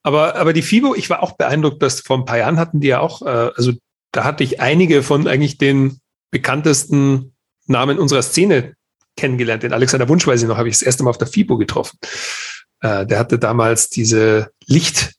[0.03, 2.87] Aber, aber die FIBO, ich war auch beeindruckt, dass vor ein paar Jahren hatten die
[2.87, 3.73] ja auch, äh, also
[4.11, 5.99] da hatte ich einige von eigentlich den
[6.31, 8.75] bekanntesten Namen unserer Szene
[9.15, 9.63] kennengelernt.
[9.63, 11.97] Den Alexander Wunsch, weiß ich noch, habe ich das erste Mal auf der FIBO getroffen.
[12.81, 15.13] Äh, der hatte damals diese Licht,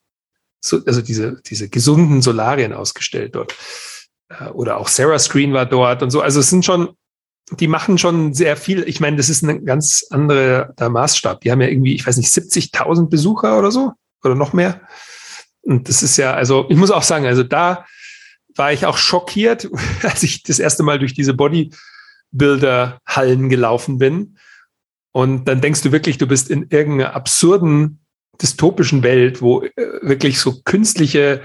[0.61, 3.55] so, also diese, diese gesunden Solarien ausgestellt dort.
[4.29, 6.21] Äh, oder auch Sarah Screen war dort und so.
[6.21, 6.91] Also es sind schon,
[7.51, 8.87] die machen schon sehr viel.
[8.89, 11.41] Ich meine, das ist ein ganz anderer Maßstab.
[11.41, 13.93] Die haben ja irgendwie, ich weiß nicht, 70.000 Besucher oder so
[14.23, 14.81] oder noch mehr.
[15.63, 17.87] Und das ist ja, also ich muss auch sagen, also da
[18.55, 19.69] war ich auch schockiert,
[20.03, 24.39] als ich das erste Mal durch diese Bodybuilder-Hallen gelaufen bin.
[25.13, 28.01] Und dann denkst du wirklich, du bist in irgendeiner absurden,
[28.41, 31.43] dystopischen Welt, wo äh, wirklich so künstliche,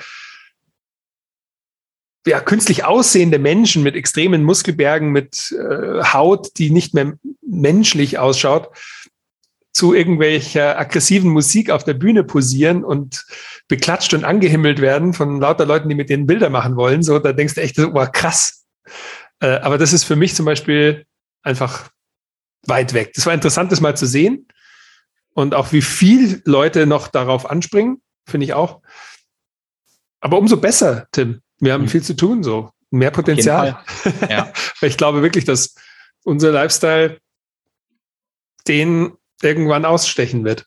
[2.25, 8.69] ja, künstlich aussehende Menschen mit extremen Muskelbergen, mit äh, Haut, die nicht mehr menschlich ausschaut,
[9.73, 13.25] zu irgendwelcher aggressiven Musik auf der Bühne posieren und
[13.67, 17.01] beklatscht und angehimmelt werden von lauter Leuten, die mit denen Bilder machen wollen.
[17.01, 18.65] So, da denkst du echt, oh, krass.
[19.39, 21.05] Äh, aber das ist für mich zum Beispiel
[21.41, 21.89] einfach
[22.65, 23.13] weit weg.
[23.13, 24.47] Das war interessant, das mal zu sehen.
[25.33, 28.81] Und auch wie viel Leute noch darauf anspringen, finde ich auch.
[30.19, 31.41] Aber umso besser, Tim.
[31.59, 31.89] Wir haben mhm.
[31.89, 32.71] viel zu tun, so.
[32.91, 33.83] Mehr Potenzial.
[34.29, 34.53] Ja.
[34.81, 35.75] Ich glaube wirklich, dass
[36.23, 37.19] unser Lifestyle
[38.67, 40.65] den irgendwann ausstechen wird.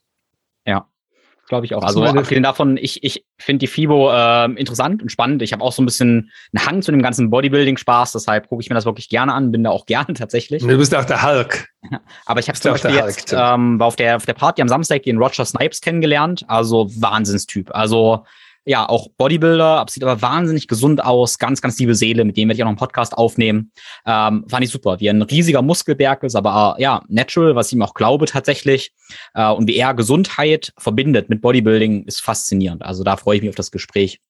[1.49, 1.83] Glaube ich auch.
[1.83, 5.43] Also abgesehen davon, ich, ich finde die FIBO äh, interessant und spannend.
[5.43, 8.69] Ich habe auch so ein bisschen einen Hang zu dem ganzen Bodybuilding-Spaß, deshalb gucke ich
[8.69, 10.63] mir das wirklich gerne an, bin da auch gerne tatsächlich.
[10.63, 11.69] Du bist auch der Hulk.
[12.27, 15.05] Aber ich habe zum Beispiel jetzt, ähm, war auf der, auf der Party am Samstag
[15.05, 17.71] den Roger Snipes kennengelernt, also Wahnsinnstyp.
[17.73, 18.25] Also
[18.67, 22.57] ja, auch Bodybuilder, sieht aber wahnsinnig gesund aus, ganz, ganz liebe Seele, mit dem werde
[22.57, 23.71] ich auch noch einen Podcast aufnehmen.
[24.05, 27.75] Ähm, fand ich super, wie ein riesiger Muskelberg ist, aber äh, ja, natural, was ich
[27.75, 28.93] ihm auch glaube tatsächlich.
[29.35, 32.85] Äh, und wie er Gesundheit verbindet mit Bodybuilding, ist faszinierend.
[32.85, 34.21] Also da freue ich mich auf das Gespräch.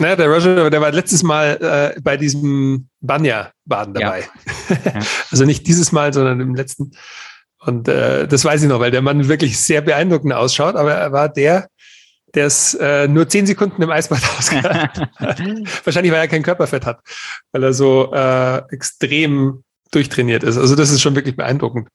[0.00, 4.24] Naja, der Roger, der war letztes Mal äh, bei diesem Banya-Baden dabei.
[4.68, 4.76] Ja.
[4.84, 5.00] Ja.
[5.30, 6.90] also nicht dieses Mal, sondern im letzten.
[7.60, 11.12] Und äh, das weiß ich noch, weil der Mann wirklich sehr beeindruckend ausschaut, aber er
[11.12, 11.68] war der,
[12.34, 15.40] der es äh, nur zehn Sekunden im Eisbad ausgehalten hat.
[15.84, 17.00] Wahrscheinlich, weil er kein Körperfett hat,
[17.52, 20.58] weil er so äh, extrem durchtrainiert ist.
[20.58, 21.88] Also das ist schon wirklich beeindruckend.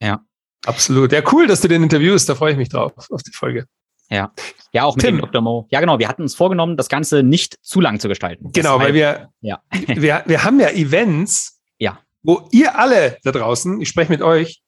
[0.00, 0.20] Ja.
[0.64, 1.12] Absolut.
[1.12, 2.28] Ja, cool, dass du den interviewst.
[2.28, 3.66] Da freue ich mich drauf, auf die Folge.
[4.10, 4.32] Ja.
[4.72, 5.16] Ja, auch mit Tim.
[5.16, 5.40] dem Dr.
[5.40, 5.66] Mo.
[5.70, 5.98] Ja, genau.
[5.98, 8.52] Wir hatten uns vorgenommen, das Ganze nicht zu lang zu gestalten.
[8.52, 9.60] Genau, weil wir, ja.
[9.70, 11.98] wir, wir haben ja Events, ja.
[12.22, 14.61] wo ihr alle da draußen, ich spreche mit euch,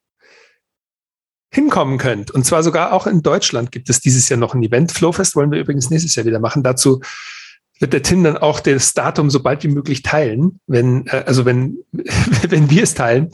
[1.54, 2.30] hinkommen könnt.
[2.30, 4.92] Und zwar sogar auch in Deutschland gibt es dieses Jahr noch ein Event.
[4.92, 6.62] Flowfest wollen wir übrigens nächstes Jahr wieder machen.
[6.62, 7.00] Dazu
[7.78, 11.44] wird der Tim dann auch das Datum so bald wie möglich teilen, wenn, äh, also
[11.44, 13.30] wenn, wenn wir es teilen,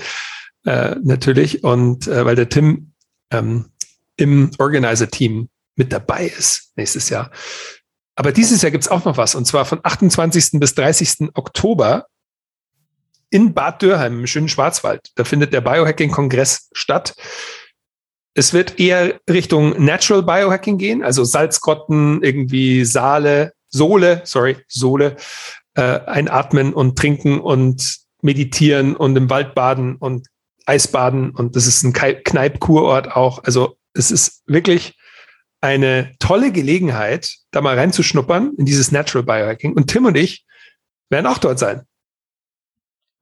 [0.64, 1.64] äh, natürlich.
[1.64, 2.92] Und äh, weil der Tim
[3.30, 3.66] ähm,
[4.16, 7.30] im Organizer-Team mit dabei ist nächstes Jahr.
[8.16, 10.60] Aber dieses Jahr gibt es auch noch was, und zwar von 28.
[10.60, 11.30] bis 30.
[11.34, 12.06] Oktober
[13.30, 15.10] in Bad Dürheim im schönen Schwarzwald.
[15.14, 17.14] Da findet der Biohacking-Kongress statt.
[18.34, 25.16] Es wird eher Richtung Natural Biohacking gehen, also Salzgrotten, irgendwie Saale, Sohle, sorry, Sohle,
[25.74, 30.28] äh, einatmen und trinken und meditieren und im Wald baden und
[30.66, 33.42] Eisbaden und das ist ein Kneipkurort auch.
[33.44, 34.96] Also es ist wirklich
[35.60, 39.74] eine tolle Gelegenheit, da mal reinzuschnuppern in dieses Natural Biohacking.
[39.74, 40.46] Und Tim und ich
[41.10, 41.82] werden auch dort sein.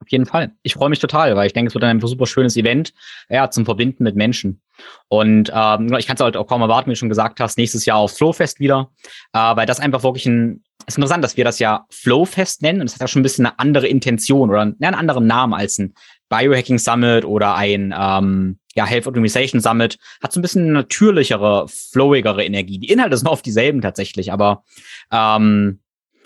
[0.08, 0.52] Auf jeden Fall.
[0.62, 2.94] Ich freue mich total, weil ich denke, es wird ein super schönes Event,
[3.28, 4.62] ja, zum Verbinden mit Menschen.
[5.08, 7.84] Und ähm, ich kann es halt auch kaum erwarten, wie du schon gesagt hast, nächstes
[7.84, 8.90] Jahr auf Flowfest wieder,
[9.34, 12.86] äh, weil das einfach wirklich ein, ist interessant, dass wir das ja Flowfest nennen und
[12.86, 15.92] es hat ja schon ein bisschen eine andere Intention oder einen anderen Namen als ein
[16.30, 19.98] Biohacking Summit oder ein ähm, ja, Health Organization Summit.
[20.22, 22.78] Hat so ein bisschen natürlichere, flowigere Energie.
[22.78, 24.64] Die Inhalte sind oft dieselben tatsächlich, aber
[25.12, 25.80] ähm,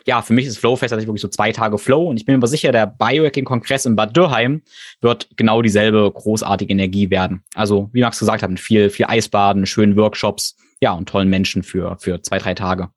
[0.06, 2.46] ja, für mich ist Flowfest tatsächlich wirklich so zwei Tage Flow und ich bin mir
[2.46, 4.62] sicher, der Biohacking-Kongress in Bad Dürheim
[5.00, 7.42] wird genau dieselbe großartige Energie werden.
[7.54, 11.62] Also, wie Max gesagt hat, mit viel, viel Eisbaden, schönen Workshops, ja, und tollen Menschen
[11.62, 12.88] für, für zwei, drei Tage.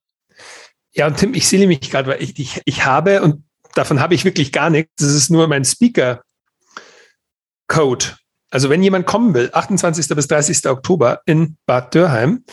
[0.93, 3.43] Ja, und Tim, ich sehe mich gerade, weil ich, ich, ich habe, und
[3.75, 8.05] davon habe ich wirklich gar nichts, das ist nur mein Speaker-Code.
[8.49, 10.07] Also, wenn jemand kommen will, 28.
[10.15, 10.67] bis 30.
[10.67, 12.45] Oktober in Bad Dürheim,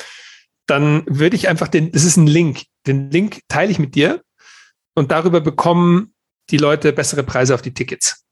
[0.67, 4.23] dann würde ich einfach den, das ist ein Link, den Link teile ich mit dir
[4.95, 6.15] und darüber bekommen
[6.51, 8.25] die Leute bessere Preise auf die Tickets.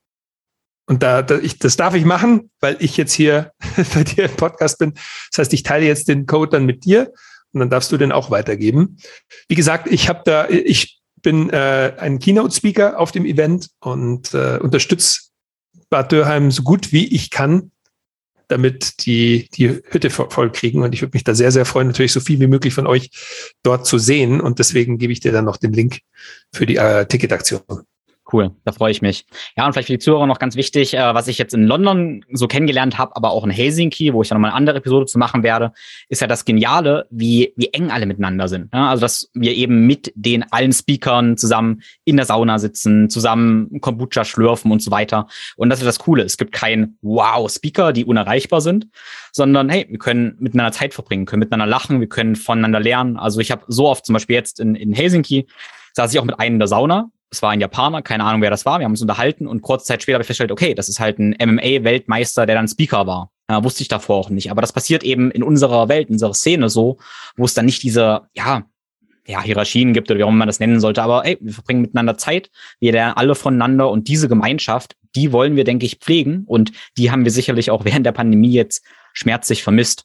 [0.87, 3.53] Und da, da ich, das darf ich machen, weil ich jetzt hier
[3.95, 4.95] bei dir im Podcast bin.
[5.31, 7.13] Das heißt, ich teile jetzt den Code dann mit dir
[7.53, 8.99] und dann darfst du den auch weitergeben.
[9.49, 14.59] Wie gesagt, ich habe da, ich bin äh, ein Keynote-Speaker auf dem Event und äh,
[14.59, 15.21] unterstütze
[15.91, 17.71] Bad Dürheim so gut wie ich kann
[18.51, 20.83] damit die die Hütte voll kriegen.
[20.83, 23.11] Und ich würde mich da sehr, sehr freuen, natürlich so viel wie möglich von euch
[23.63, 24.41] dort zu sehen.
[24.41, 26.01] Und deswegen gebe ich dir dann noch den Link
[26.53, 27.61] für die äh, Ticketaktion.
[28.33, 29.27] Cool, da freue ich mich.
[29.57, 32.25] Ja, und vielleicht für die Zuhörer noch ganz wichtig, äh, was ich jetzt in London
[32.33, 35.19] so kennengelernt habe, aber auch in Helsinki, wo ich dann nochmal eine andere Episode zu
[35.19, 35.73] machen werde,
[36.09, 38.73] ist ja das Geniale, wie, wie eng alle miteinander sind.
[38.73, 43.81] Ja, also, dass wir eben mit den allen Speakern zusammen in der Sauna sitzen, zusammen
[43.81, 45.27] Kombucha schlürfen und so weiter.
[45.57, 46.23] Und das ist das Coole.
[46.23, 48.87] Es gibt kein Wow-Speaker, die unerreichbar sind,
[49.33, 53.17] sondern hey, wir können miteinander Zeit verbringen, können miteinander lachen, wir können voneinander lernen.
[53.17, 55.47] Also ich habe so oft zum Beispiel jetzt in, in Helsinki,
[55.95, 58.51] saß ich auch mit einem in der Sauna es war ein Japaner, keine Ahnung, wer
[58.51, 58.81] das war.
[58.81, 61.19] Wir haben uns unterhalten und kurze Zeit später habe ich festgestellt, okay, das ist halt
[61.19, 63.31] ein MMA-Weltmeister, der dann Speaker war.
[63.49, 64.51] Ja, wusste ich davor auch nicht.
[64.51, 66.99] Aber das passiert eben in unserer Welt, in unserer Szene so,
[67.37, 68.65] wo es dann nicht diese, ja,
[69.27, 71.03] ja, Hierarchien gibt oder wie auch immer man das nennen sollte.
[71.03, 72.51] Aber ey, wir verbringen miteinander Zeit,
[72.81, 77.11] wir lernen alle voneinander und diese Gemeinschaft, die wollen wir, denke ich, pflegen und die
[77.11, 80.05] haben wir sicherlich auch während der Pandemie jetzt schmerzlich vermisst.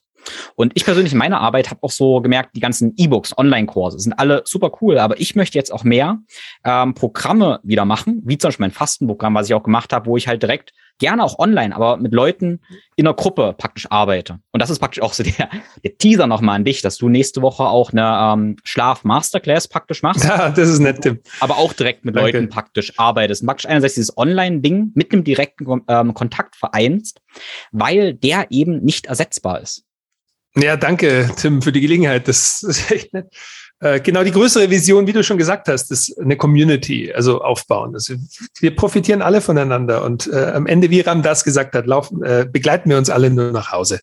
[0.56, 4.14] Und ich persönlich in meiner Arbeit habe auch so gemerkt, die ganzen E-Books, Online-Kurse sind
[4.14, 6.20] alle super cool, aber ich möchte jetzt auch mehr
[6.64, 10.18] ähm, Programme wieder machen, wie zum Beispiel mein Fastenprogramm, was ich auch gemacht habe, wo
[10.18, 12.62] ich halt direkt gerne auch online, aber mit Leuten
[12.96, 14.40] in einer Gruppe praktisch arbeite.
[14.52, 15.50] Und das ist praktisch auch so der,
[15.84, 20.24] der Teaser nochmal an dich, dass du nächste Woche auch eine ähm, Schlaf-Masterclass praktisch machst.
[20.24, 21.20] Ja, das ist nett, Tim.
[21.40, 22.32] Aber auch direkt mit Danke.
[22.32, 23.42] Leuten praktisch arbeitest.
[23.42, 27.22] Und praktisch einerseits dieses Online-Ding mit einem direkten ähm, Kontakt vereinst,
[27.72, 29.85] weil der eben nicht ersetzbar ist.
[30.58, 32.28] Ja, danke, Tim, für die Gelegenheit.
[32.28, 33.28] Das ist echt nett.
[33.82, 37.94] Äh, genau die größere Vision, wie du schon gesagt hast, ist eine Community, also aufbauen.
[37.94, 38.16] Also
[38.60, 42.48] wir profitieren alle voneinander und äh, am Ende, wie Ram das gesagt hat, laufen, äh,
[42.50, 44.00] begleiten wir uns alle nur nach Hause.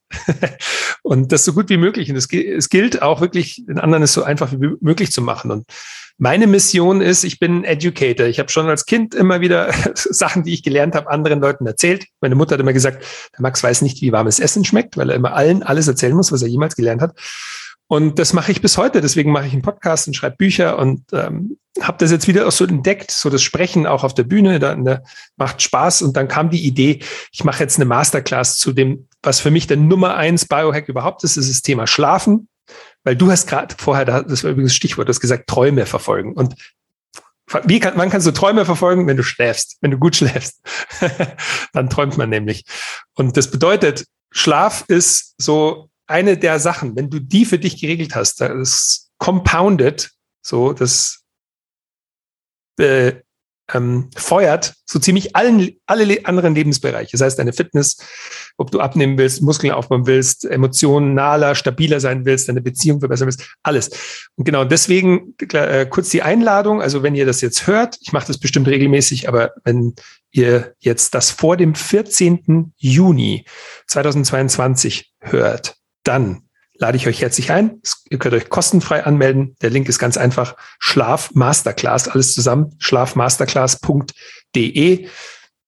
[1.02, 2.10] und das so gut wie möglich.
[2.10, 5.50] Und es, es gilt auch wirklich, den anderen es so einfach wie möglich zu machen.
[5.50, 5.64] Und
[6.18, 8.26] meine Mission ist, ich bin Educator.
[8.26, 12.04] Ich habe schon als Kind immer wieder Sachen, die ich gelernt habe, anderen Leuten erzählt.
[12.20, 15.16] Meine Mutter hat immer gesagt, der Max weiß nicht, wie warmes Essen schmeckt, weil er
[15.16, 17.16] immer allen alles erzählen muss, was er jemals gelernt hat.
[17.92, 19.02] Und das mache ich bis heute.
[19.02, 22.50] Deswegen mache ich einen Podcast und schreibe Bücher und ähm, habe das jetzt wieder auch
[22.50, 25.02] so entdeckt, so das Sprechen auch auf der Bühne, da, da
[25.36, 26.00] macht Spaß.
[26.00, 27.00] Und dann kam die Idee,
[27.32, 31.22] ich mache jetzt eine Masterclass zu dem, was für mich der Nummer eins Biohack überhaupt
[31.22, 32.48] ist, ist das Thema Schlafen.
[33.04, 36.32] Weil du hast gerade vorher, das war übrigens Stichwort, du hast gesagt, Träume verfolgen.
[36.32, 36.54] Und
[37.64, 39.06] wie kann, wann kannst du Träume verfolgen?
[39.06, 40.62] Wenn du schläfst, wenn du gut schläfst.
[41.74, 42.64] dann träumt man nämlich.
[43.12, 48.14] Und das bedeutet, Schlaf ist so eine der Sachen, wenn du die für dich geregelt
[48.14, 50.10] hast, das compounded,
[50.42, 51.24] so das
[52.78, 53.14] äh,
[53.72, 57.12] ähm, feuert so ziemlich allen, alle anderen Lebensbereiche.
[57.12, 57.96] Das heißt, deine Fitness,
[58.56, 63.54] ob du abnehmen willst, Muskeln aufbauen willst, emotionaler, stabiler sein willst, deine Beziehung verbessern willst,
[63.62, 63.90] alles.
[64.36, 66.82] Und genau deswegen äh, kurz die Einladung.
[66.82, 69.94] Also wenn ihr das jetzt hört, ich mache das bestimmt regelmäßig, aber wenn
[70.30, 72.74] ihr jetzt das vor dem 14.
[72.76, 73.46] Juni
[73.86, 77.82] 2022 hört, dann lade ich euch herzlich ein.
[78.10, 79.54] Ihr könnt euch kostenfrei anmelden.
[79.62, 80.56] Der Link ist ganz einfach.
[80.78, 82.76] Schlaf Masterclass, alles zusammen.
[82.78, 85.08] Schlafmasterclass.de.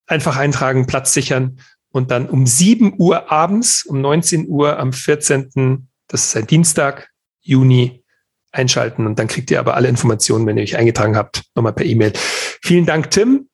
[0.07, 1.59] Einfach eintragen, Platz sichern
[1.95, 5.89] und dann um 7 Uhr abends, um 19 Uhr am 14.
[6.09, 7.11] Das ist ein Dienstag,
[7.41, 8.03] Juni,
[8.51, 11.87] einschalten und dann kriegt ihr aber alle Informationen, wenn ihr euch eingetragen habt, nochmal per
[11.87, 12.13] E-Mail.
[12.17, 13.49] Vielen Dank, Tim.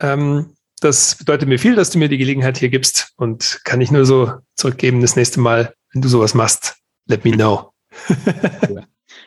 [0.00, 3.90] Ähm, das bedeutet mir viel, dass du mir die Gelegenheit hier gibst und kann ich
[3.90, 6.76] nur so zurückgeben das nächste Mal wenn du sowas machst,
[7.06, 7.72] let me know.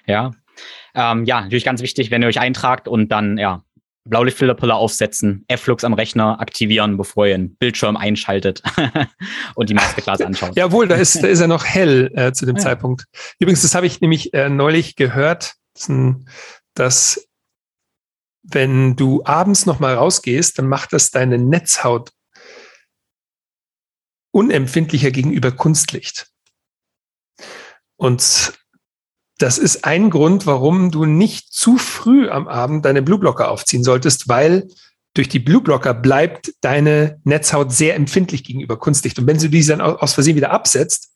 [0.05, 0.31] ja.
[0.93, 3.63] Ähm, ja, natürlich ganz wichtig, wenn ihr euch eintragt und dann, ja,
[4.03, 8.63] Blaulichtfilterbrille aufsetzen, F-Flux am Rechner aktivieren, bevor ihr den Bildschirm einschaltet
[9.55, 10.55] und die Masterclass anschaut.
[10.55, 12.63] Jawohl, da ist, da ist er noch hell äh, zu dem ja.
[12.63, 13.05] Zeitpunkt.
[13.39, 15.53] Übrigens, das habe ich nämlich äh, neulich gehört,
[16.73, 17.27] dass
[18.43, 22.11] wenn du abends noch mal rausgehst, dann macht das deine Netzhaut
[24.31, 26.30] unempfindlicher gegenüber Kunstlicht.
[28.01, 28.53] Und
[29.37, 34.27] das ist ein Grund, warum du nicht zu früh am Abend deine Blueblocker aufziehen solltest,
[34.27, 34.69] weil
[35.13, 39.19] durch die Blueblocker bleibt deine Netzhaut sehr empfindlich gegenüber Kunstlicht.
[39.19, 41.13] Und wenn du diese dann aus Versehen wieder absetzt,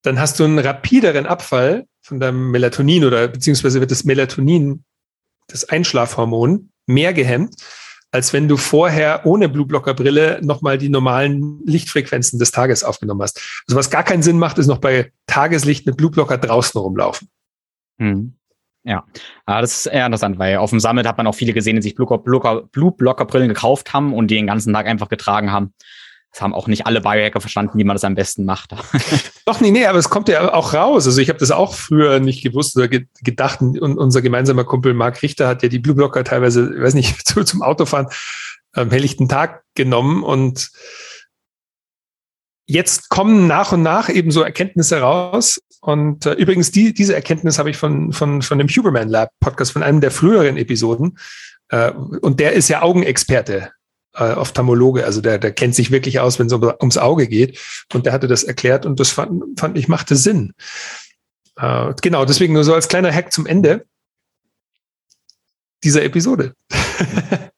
[0.00, 4.84] dann hast du einen rapideren Abfall von deinem Melatonin oder beziehungsweise wird das Melatonin,
[5.48, 7.56] das Einschlafhormon, mehr gehemmt
[8.12, 13.40] als wenn du vorher ohne Blueblocker-Brille nochmal die normalen Lichtfrequenzen des Tages aufgenommen hast.
[13.66, 17.28] Also was gar keinen Sinn macht, ist noch bei Tageslicht mit Blueblocker draußen rumlaufen.
[17.98, 18.36] Hm.
[18.84, 19.04] Ja,
[19.46, 21.82] ah, das ist eher interessant, weil auf dem Summit hat man auch viele gesehen, die
[21.82, 25.74] sich Blue-Blocker-Brillen gekauft haben und die den ganzen Tag einfach getragen haben.
[26.36, 28.72] Das haben auch nicht alle Biohacker verstanden, wie man das am besten macht.
[29.46, 31.06] Doch, nee, nee, aber es kommt ja auch raus.
[31.06, 33.62] Also ich habe das auch früher nicht gewusst oder gedacht.
[33.62, 37.26] Und unser gemeinsamer Kumpel Marc Richter hat ja die Blue Blocker teilweise, ich weiß nicht,
[37.46, 38.08] zum Autofahren
[38.72, 40.22] am helllichten Tag genommen.
[40.22, 40.68] Und
[42.66, 45.58] jetzt kommen nach und nach eben so Erkenntnisse raus.
[45.80, 49.72] Und äh, übrigens, die, diese Erkenntnis habe ich von, von, von dem Huberman Lab Podcast,
[49.72, 51.16] von einem der früheren Episoden.
[51.70, 53.70] Äh, und der ist ja Augenexperte
[54.16, 57.58] äh, Ophthalmologe, also der, der kennt sich wirklich aus, wenn es um, ums Auge geht.
[57.92, 60.54] Und der hatte das erklärt und das fand, fand ich machte Sinn.
[61.56, 63.86] Äh, genau, deswegen nur so als kleiner Hack zum Ende
[65.84, 66.54] dieser Episode.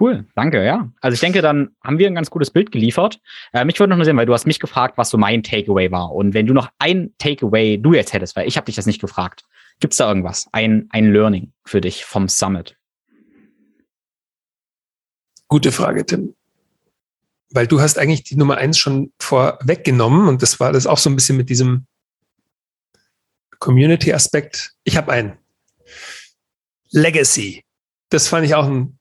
[0.00, 0.90] Cool, danke, ja.
[1.00, 3.20] Also ich denke, dann haben wir ein ganz gutes Bild geliefert.
[3.52, 5.92] Äh, mich würde noch nur sehen, weil du hast mich gefragt, was so mein Takeaway
[5.92, 6.12] war.
[6.12, 9.00] Und wenn du noch ein Takeaway du jetzt hättest, weil ich habe dich das nicht
[9.00, 9.44] gefragt,
[9.78, 10.48] gibt es da irgendwas?
[10.50, 12.76] Ein, ein Learning für dich vom Summit?
[15.52, 16.34] Gute Frage, Tim.
[17.50, 21.10] Weil du hast eigentlich die Nummer eins schon vorweggenommen und das war das auch so
[21.10, 21.86] ein bisschen mit diesem
[23.58, 24.72] Community-Aspekt.
[24.84, 25.36] Ich habe ein
[26.88, 27.66] Legacy.
[28.08, 28.98] Das fand ich auch ein,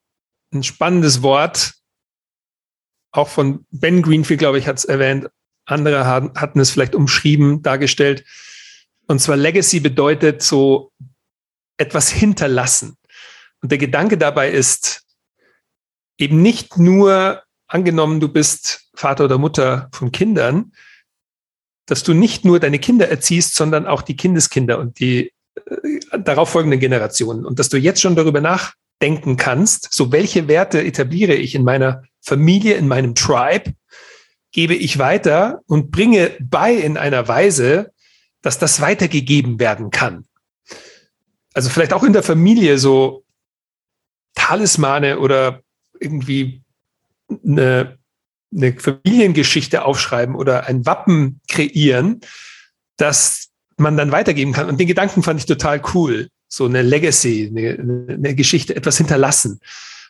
[0.53, 1.75] ein spannendes Wort.
[3.13, 5.29] Auch von Ben Greenfield, glaube ich, hat es erwähnt.
[5.63, 8.25] Andere hatten es vielleicht umschrieben, dargestellt.
[9.07, 10.91] Und zwar Legacy bedeutet so
[11.77, 12.97] etwas hinterlassen.
[13.61, 15.05] Und der Gedanke dabei ist,
[16.21, 20.73] eben nicht nur angenommen, du bist Vater oder Mutter von Kindern,
[21.85, 26.49] dass du nicht nur deine Kinder erziehst, sondern auch die Kindeskinder und die äh, darauf
[26.49, 27.45] folgenden Generationen.
[27.45, 32.03] Und dass du jetzt schon darüber nachdenken kannst, so welche Werte etabliere ich in meiner
[32.21, 33.73] Familie, in meinem Tribe,
[34.51, 37.91] gebe ich weiter und bringe bei in einer Weise,
[38.41, 40.25] dass das weitergegeben werden kann.
[41.53, 43.23] Also vielleicht auch in der Familie so
[44.35, 45.61] Talismane oder
[46.01, 46.63] irgendwie
[47.45, 47.97] eine,
[48.53, 52.21] eine Familiengeschichte aufschreiben oder ein Wappen kreieren,
[52.97, 54.69] das man dann weitergeben kann.
[54.69, 56.29] Und den Gedanken fand ich total cool.
[56.47, 59.59] So eine Legacy, eine, eine Geschichte, etwas hinterlassen.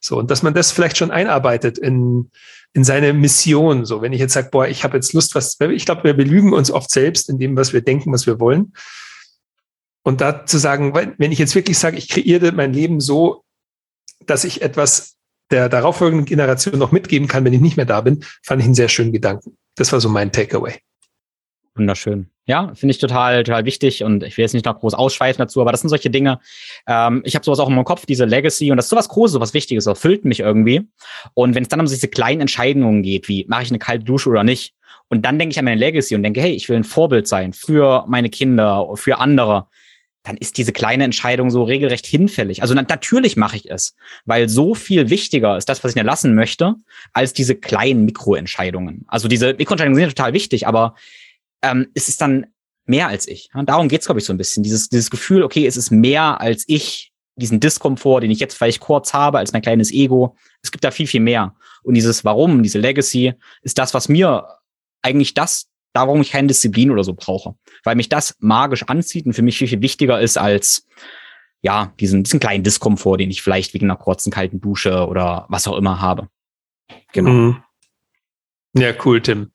[0.01, 2.31] So, und dass man das vielleicht schon einarbeitet in,
[2.73, 3.85] in seine Mission.
[3.85, 6.53] So, wenn ich jetzt sage, boah, ich habe jetzt Lust, was, ich glaube, wir belügen
[6.53, 8.73] uns oft selbst in dem, was wir denken, was wir wollen.
[10.03, 13.43] Und da zu sagen, wenn ich jetzt wirklich sage, ich kreiere mein Leben so,
[14.25, 15.17] dass ich etwas
[15.51, 18.75] der darauffolgenden Generation noch mitgeben kann, wenn ich nicht mehr da bin, fand ich einen
[18.75, 19.57] sehr schönen Gedanken.
[19.75, 20.75] Das war so mein Takeaway.
[21.75, 22.29] Wunderschön.
[22.45, 25.61] Ja, finde ich total, total wichtig und ich will jetzt nicht noch groß ausschweifen dazu,
[25.61, 26.39] aber das sind solche Dinge.
[26.85, 29.33] Ähm, ich habe sowas auch in meinem Kopf, diese Legacy und das ist sowas Großes,
[29.33, 30.89] sowas Wichtiges, erfüllt mich irgendwie.
[31.33, 34.29] Und wenn es dann um diese kleinen Entscheidungen geht, wie mache ich eine kalte Dusche
[34.29, 34.73] oder nicht,
[35.07, 37.51] und dann denke ich an meine Legacy und denke, hey, ich will ein Vorbild sein
[37.51, 39.67] für meine Kinder, für andere,
[40.23, 42.61] dann ist diese kleine Entscheidung so regelrecht hinfällig.
[42.61, 43.95] Also natürlich mache ich es,
[44.25, 46.75] weil so viel wichtiger ist das, was ich erlassen möchte,
[47.13, 49.05] als diese kleinen Mikroentscheidungen.
[49.07, 50.95] Also diese Mikroentscheidungen sind total wichtig, aber
[51.63, 52.47] ähm, es ist dann
[52.85, 53.49] mehr als ich.
[53.53, 54.63] Ja, darum geht's, glaube ich, so ein bisschen.
[54.63, 58.81] Dieses, dieses Gefühl, okay, es ist mehr als ich, diesen Diskomfort, den ich jetzt vielleicht
[58.81, 60.35] kurz habe, als mein kleines Ego.
[60.61, 61.55] Es gibt da viel, viel mehr.
[61.81, 64.45] Und dieses Warum, diese Legacy, ist das, was mir
[65.01, 67.55] eigentlich das, darum ich keine Disziplin oder so brauche.
[67.83, 70.87] Weil mich das magisch anzieht und für mich viel, viel wichtiger ist als
[71.61, 75.67] ja, diesen, diesen kleinen Diskomfort, den ich vielleicht wegen einer kurzen kalten Dusche oder was
[75.67, 76.27] auch immer habe.
[77.13, 77.29] Genau.
[77.29, 77.63] Mhm.
[78.73, 79.51] Ja, cool, Tim.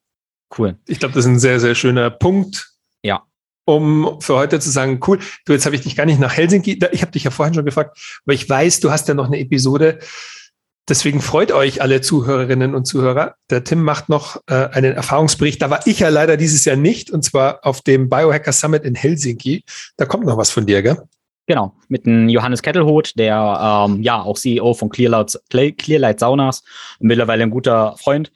[0.56, 0.78] Cool.
[0.86, 2.70] Ich glaube, das ist ein sehr, sehr schöner Punkt.
[3.02, 3.26] Ja.
[3.64, 6.78] Um für heute zu sagen, cool, du, jetzt habe ich dich gar nicht nach Helsinki,
[6.92, 9.40] ich habe dich ja vorhin schon gefragt, aber ich weiß, du hast ja noch eine
[9.40, 9.98] Episode.
[10.88, 13.34] Deswegen freut euch alle Zuhörerinnen und Zuhörer.
[13.50, 15.60] Der Tim macht noch äh, einen Erfahrungsbericht.
[15.60, 18.94] Da war ich ja leider dieses Jahr nicht, und zwar auf dem Biohacker Summit in
[18.94, 19.64] Helsinki.
[19.96, 21.02] Da kommt noch was von dir, gell?
[21.48, 26.62] Genau, mit dem Johannes Kettelhoth, der ähm, ja auch CEO von Clearlight, Clearlight Saunas
[26.98, 28.32] und mittlerweile ein guter Freund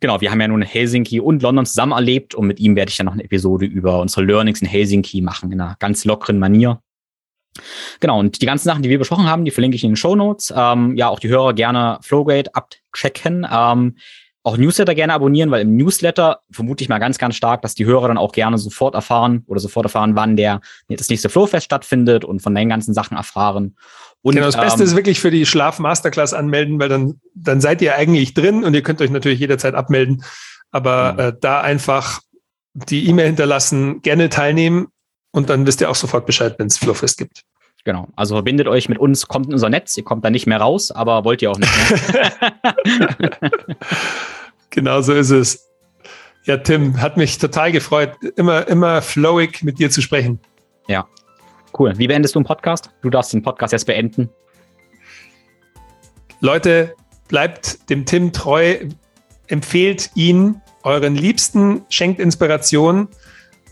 [0.00, 2.96] genau, wir haben ja nun Helsinki und London zusammen erlebt und mit ihm werde ich
[2.96, 6.80] dann noch eine Episode über unsere Learnings in Helsinki machen, in einer ganz lockeren Manier.
[8.00, 10.16] Genau, und die ganzen Sachen, die wir besprochen haben, die verlinke ich in den Show
[10.16, 10.52] Notes.
[10.56, 13.46] Ähm, ja, auch die Hörer gerne Flowgate abchecken.
[13.50, 13.96] Ähm,
[14.46, 17.84] auch Newsletter gerne abonnieren, weil im Newsletter vermute ich mal ganz, ganz stark, dass die
[17.84, 22.24] Hörer dann auch gerne sofort erfahren oder sofort erfahren, wann der das nächste Flowfest stattfindet
[22.24, 23.76] und von den ganzen Sachen erfahren.
[24.22, 27.82] Und, genau, das Beste ähm, ist wirklich für die Schlaf-Masterclass anmelden, weil dann, dann seid
[27.82, 30.22] ihr eigentlich drin und ihr könnt euch natürlich jederzeit abmelden.
[30.70, 31.18] Aber mhm.
[31.18, 32.20] äh, da einfach
[32.72, 34.88] die E-Mail hinterlassen, gerne teilnehmen
[35.36, 37.44] und dann wisst ihr auch sofort Bescheid, wenn es Flowfest gibt.
[37.84, 38.08] Genau.
[38.16, 40.90] Also verbindet euch mit uns, kommt in unser Netz, ihr kommt da nicht mehr raus,
[40.90, 41.72] aber wollt ihr auch nicht
[42.12, 42.32] mehr.
[44.70, 45.68] genau so ist es.
[46.44, 50.40] Ja, Tim, hat mich total gefreut, immer, immer flowig mit dir zu sprechen.
[50.88, 51.06] Ja,
[51.78, 51.98] Cool.
[51.98, 52.90] Wie beendest du einen Podcast?
[53.02, 54.30] Du darfst den Podcast erst beenden.
[56.40, 56.94] Leute,
[57.28, 58.76] bleibt dem Tim treu,
[59.48, 63.08] empfehlt ihn euren Liebsten, schenkt Inspiration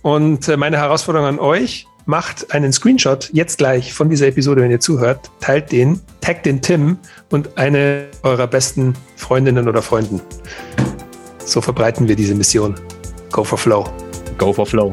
[0.05, 4.71] und äh, meine Herausforderung an euch, macht einen Screenshot jetzt gleich von dieser Episode, wenn
[4.71, 6.99] ihr zuhört, teilt den, taggt den Tim
[7.31, 10.21] und eine eurer besten Freundinnen oder Freunden.
[11.39, 12.75] So verbreiten wir diese Mission.
[13.33, 13.89] Go for Flow.
[14.37, 14.93] Go for Flow.